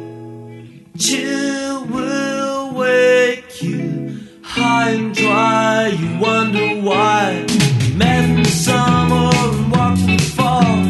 Chill 0.99 1.87
will 1.87 2.75
wake 2.75 3.63
you 3.63 4.21
high 4.43 4.91
and 4.91 5.15
dry. 5.15 5.89
You 5.89 6.19
wonder 6.19 6.81
why. 6.83 7.47
We 7.81 7.95
met 7.97 8.25
in 8.29 8.43
the 8.43 8.51
summer 8.51 9.31
and 9.35 9.73
walked 9.73 10.01
in 10.01 10.17
the 10.17 10.23
fall. 10.37 10.90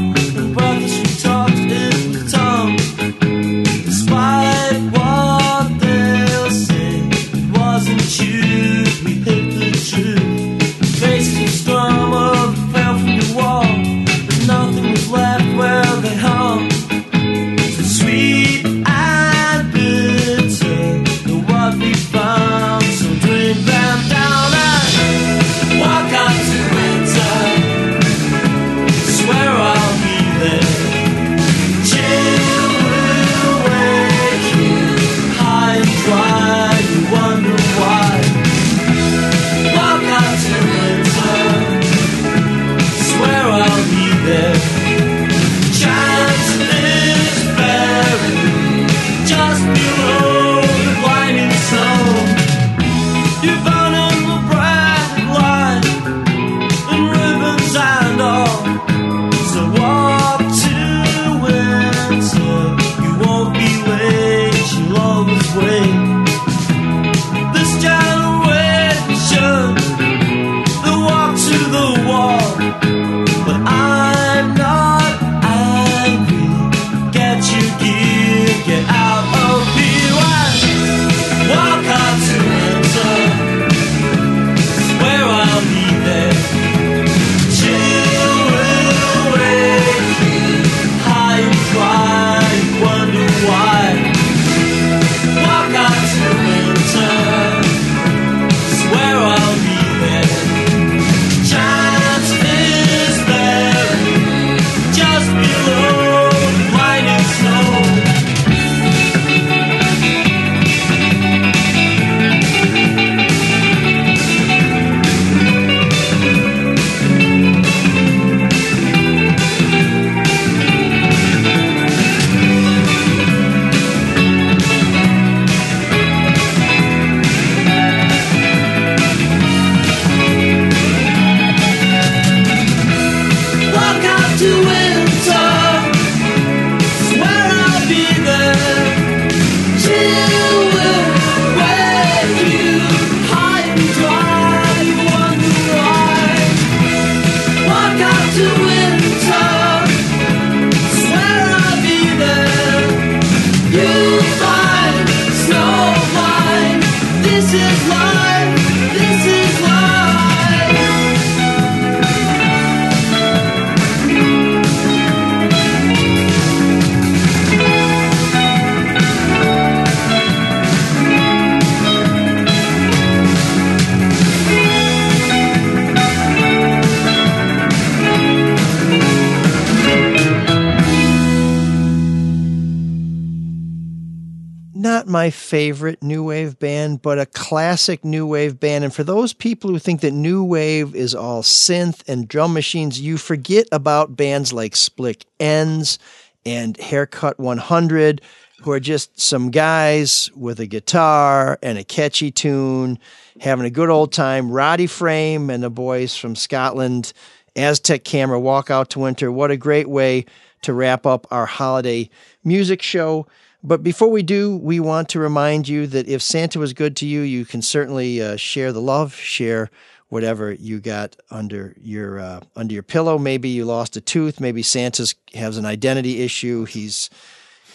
My 185.10 185.30
favorite 185.30 186.04
new 186.04 186.22
wave 186.22 186.60
band, 186.60 187.02
but 187.02 187.18
a 187.18 187.26
classic 187.26 188.04
new 188.04 188.28
wave 188.28 188.60
band. 188.60 188.84
And 188.84 188.94
for 188.94 189.02
those 189.02 189.32
people 189.32 189.68
who 189.68 189.80
think 189.80 190.02
that 190.02 190.12
new 190.12 190.44
wave 190.44 190.94
is 190.94 191.16
all 191.16 191.42
synth 191.42 192.08
and 192.08 192.28
drum 192.28 192.52
machines, 192.52 193.00
you 193.00 193.18
forget 193.18 193.66
about 193.72 194.14
bands 194.16 194.52
like 194.52 194.76
Split 194.76 195.26
Enz 195.40 195.98
and 196.46 196.76
Haircut 196.76 197.40
100, 197.40 198.22
who 198.62 198.70
are 198.70 198.78
just 198.78 199.18
some 199.18 199.50
guys 199.50 200.30
with 200.36 200.60
a 200.60 200.66
guitar 200.66 201.58
and 201.60 201.76
a 201.76 201.82
catchy 201.82 202.30
tune, 202.30 202.96
having 203.40 203.66
a 203.66 203.70
good 203.70 203.90
old 203.90 204.12
time. 204.12 204.48
Roddy 204.48 204.86
Frame 204.86 205.50
and 205.50 205.64
the 205.64 205.70
boys 205.70 206.16
from 206.16 206.36
Scotland, 206.36 207.12
Aztec 207.56 208.04
Camera, 208.04 208.38
Walk 208.38 208.70
Out 208.70 208.90
to 208.90 209.00
Winter. 209.00 209.32
What 209.32 209.50
a 209.50 209.56
great 209.56 209.88
way 209.88 210.24
to 210.62 210.72
wrap 210.72 211.04
up 211.04 211.26
our 211.32 211.46
holiday 211.46 212.08
music 212.44 212.80
show. 212.80 213.26
But 213.62 213.82
before 213.82 214.08
we 214.08 214.22
do, 214.22 214.56
we 214.56 214.80
want 214.80 215.08
to 215.10 215.18
remind 215.20 215.68
you 215.68 215.86
that 215.88 216.08
if 216.08 216.22
Santa 216.22 216.58
was 216.58 216.72
good 216.72 216.96
to 216.96 217.06
you, 217.06 217.20
you 217.20 217.44
can 217.44 217.60
certainly 217.60 218.20
uh, 218.22 218.36
share 218.36 218.72
the 218.72 218.80
love, 218.80 219.14
share 219.14 219.70
whatever 220.08 220.52
you 220.52 220.80
got 220.80 221.14
under 221.30 221.74
your 221.80 222.18
uh, 222.18 222.40
under 222.56 222.72
your 222.74 222.82
pillow. 222.82 223.18
Maybe 223.18 223.48
you 223.50 223.64
lost 223.66 223.96
a 223.96 224.00
tooth. 224.00 224.40
Maybe 224.40 224.62
Santa's 224.62 225.14
has 225.34 225.58
an 225.58 225.66
identity 225.66 226.22
issue. 226.22 226.64
He's 226.64 227.10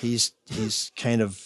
he's 0.01 0.31
he's 0.45 0.91
kind 0.97 1.21
of 1.21 1.39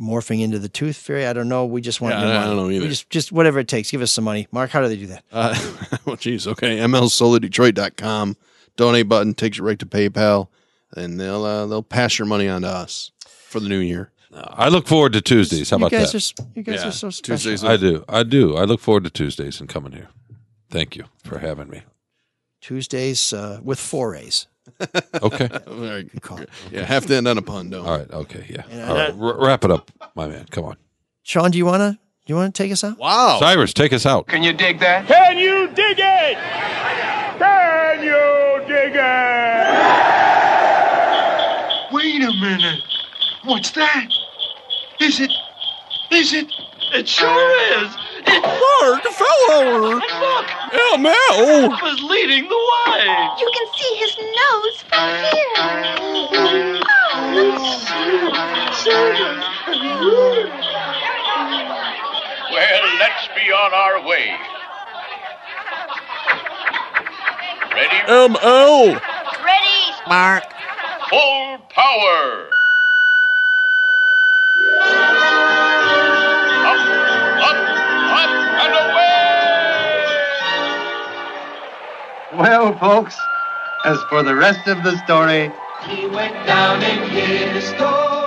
morphing 0.00 0.40
into 0.42 0.58
the 0.58 0.68
tooth 0.68 0.96
fairy. 0.96 1.26
I 1.26 1.32
don't 1.32 1.48
know. 1.48 1.64
We 1.64 1.80
just 1.80 2.00
want 2.00 2.14
Yeah, 2.14 2.20
I- 2.40 2.42
I 2.42 2.46
don't 2.46 2.56
know 2.56 2.66
We 2.66 2.76
either. 2.76 2.88
Just 2.88 3.08
just 3.10 3.32
whatever 3.32 3.58
it 3.60 3.68
takes. 3.68 3.90
Give 3.90 4.02
us 4.02 4.12
some 4.12 4.24
money. 4.24 4.46
Mark, 4.52 4.70
how 4.70 4.82
do 4.82 4.88
they 4.88 4.96
do 4.96 5.06
that? 5.08 5.24
Uh, 5.32 5.72
well, 6.04 6.16
geez, 6.16 6.46
okay. 6.46 6.78
MLSoloDetroit.com. 6.78 8.36
Donate 8.76 9.08
button 9.08 9.34
takes 9.34 9.58
you 9.58 9.64
right 9.64 9.78
to 9.78 9.86
PayPal, 9.86 10.48
and 10.96 11.18
they'll 11.20 11.44
uh, 11.44 11.66
they'll 11.66 11.82
pass 11.82 12.18
your 12.18 12.26
money 12.26 12.48
on 12.48 12.62
to 12.62 12.68
us 12.68 13.10
for 13.52 13.60
the 13.60 13.68
new 13.68 13.78
year. 13.78 14.10
I 14.34 14.68
look 14.70 14.86
forward 14.88 15.12
to 15.12 15.20
Tuesdays. 15.20 15.68
How 15.70 15.76
you 15.76 15.84
about 15.86 15.92
guys 15.92 16.12
that? 16.12 16.40
are 16.40 16.46
you 16.54 16.62
guys 16.62 16.80
Yeah, 16.80 16.88
are 16.88 16.92
so 16.92 17.10
special. 17.10 17.36
Tuesdays 17.36 17.62
I 17.64 17.76
do. 17.76 18.02
I 18.08 18.22
do. 18.22 18.56
I 18.56 18.64
look 18.64 18.80
forward 18.80 19.04
to 19.04 19.10
Tuesdays 19.10 19.60
and 19.60 19.68
coming 19.68 19.92
here. 19.92 20.08
Thank 20.70 20.96
you 20.96 21.04
for 21.22 21.38
having 21.38 21.68
me. 21.68 21.82
Tuesdays 22.62 23.32
uh, 23.34 23.60
with 23.62 23.78
forays. 23.78 24.46
Okay. 25.22 25.48
Very 25.66 26.04
good 26.04 26.22
call. 26.22 26.40
Yeah, 26.70 26.84
have 26.84 27.06
to 27.06 27.14
end 27.14 27.28
on 27.28 27.36
a 27.38 27.42
pun, 27.42 27.68
don't. 27.70 27.86
All 27.86 27.98
right. 27.98 28.10
Okay. 28.10 28.46
Yeah. 28.48 28.62
And 28.70 28.90
All 28.90 28.96
right. 28.96 29.14
R- 29.38 29.46
wrap 29.46 29.64
it 29.64 29.70
up, 29.70 29.90
my 30.16 30.26
man. 30.26 30.46
Come 30.50 30.64
on. 30.64 30.76
Sean, 31.22 31.50
do 31.50 31.58
you 31.58 31.66
wanna 31.66 31.98
do 32.26 32.32
you 32.32 32.36
wanna 32.36 32.50
take 32.52 32.72
us 32.72 32.82
out? 32.82 32.98
Wow. 32.98 33.38
Cyrus, 33.38 33.72
take 33.74 33.92
us 33.92 34.06
out. 34.06 34.26
Can 34.28 34.42
you 34.42 34.52
dig 34.52 34.80
that? 34.80 35.06
Can 35.06 35.38
you 35.38 35.68
dig 35.68 35.98
it? 35.98 36.38
Can 37.38 38.02
you 38.02 38.66
dig 38.66 38.92
it? 38.96 40.32
Wait 41.92 42.22
a 42.22 42.32
minute. 42.40 42.80
What's 43.44 43.70
that? 43.72 44.08
Is 45.00 45.20
it? 45.20 45.30
Is 46.12 46.32
it? 46.32 46.46
It 46.94 47.08
sure 47.08 47.82
is. 47.82 47.96
It's 48.24 48.46
Mark, 48.82 49.02
fellow. 49.02 49.94
Look, 49.94 50.04
Yeah, 50.72 50.96
Mel. 50.96 51.70
was 51.70 52.02
leading 52.04 52.48
the 52.48 52.54
way. 52.86 53.28
You 53.40 53.50
can 53.52 53.66
see 53.74 53.94
his 53.96 54.16
nose 54.18 54.82
from 54.88 55.08
here. 55.32 56.80
Well, 62.52 62.82
let's 62.98 63.28
be 63.34 63.50
on 63.50 63.72
our 63.74 64.06
way. 64.06 64.36
Ready? 67.74 67.96
ML. 68.06 69.00
Ready. 69.44 69.94
Mark. 70.06 70.44
Full 71.10 71.58
power. 71.70 72.48
Well, 82.32 82.76
folks, 82.78 83.28
as 83.84 84.02
for 84.04 84.22
the 84.22 84.34
rest 84.34 84.66
of 84.66 84.82
the 84.82 84.96
story, 84.98 85.52
He 85.82 86.06
went 86.08 86.46
down 86.46 86.82
in 86.82 87.08
history. 87.10 88.21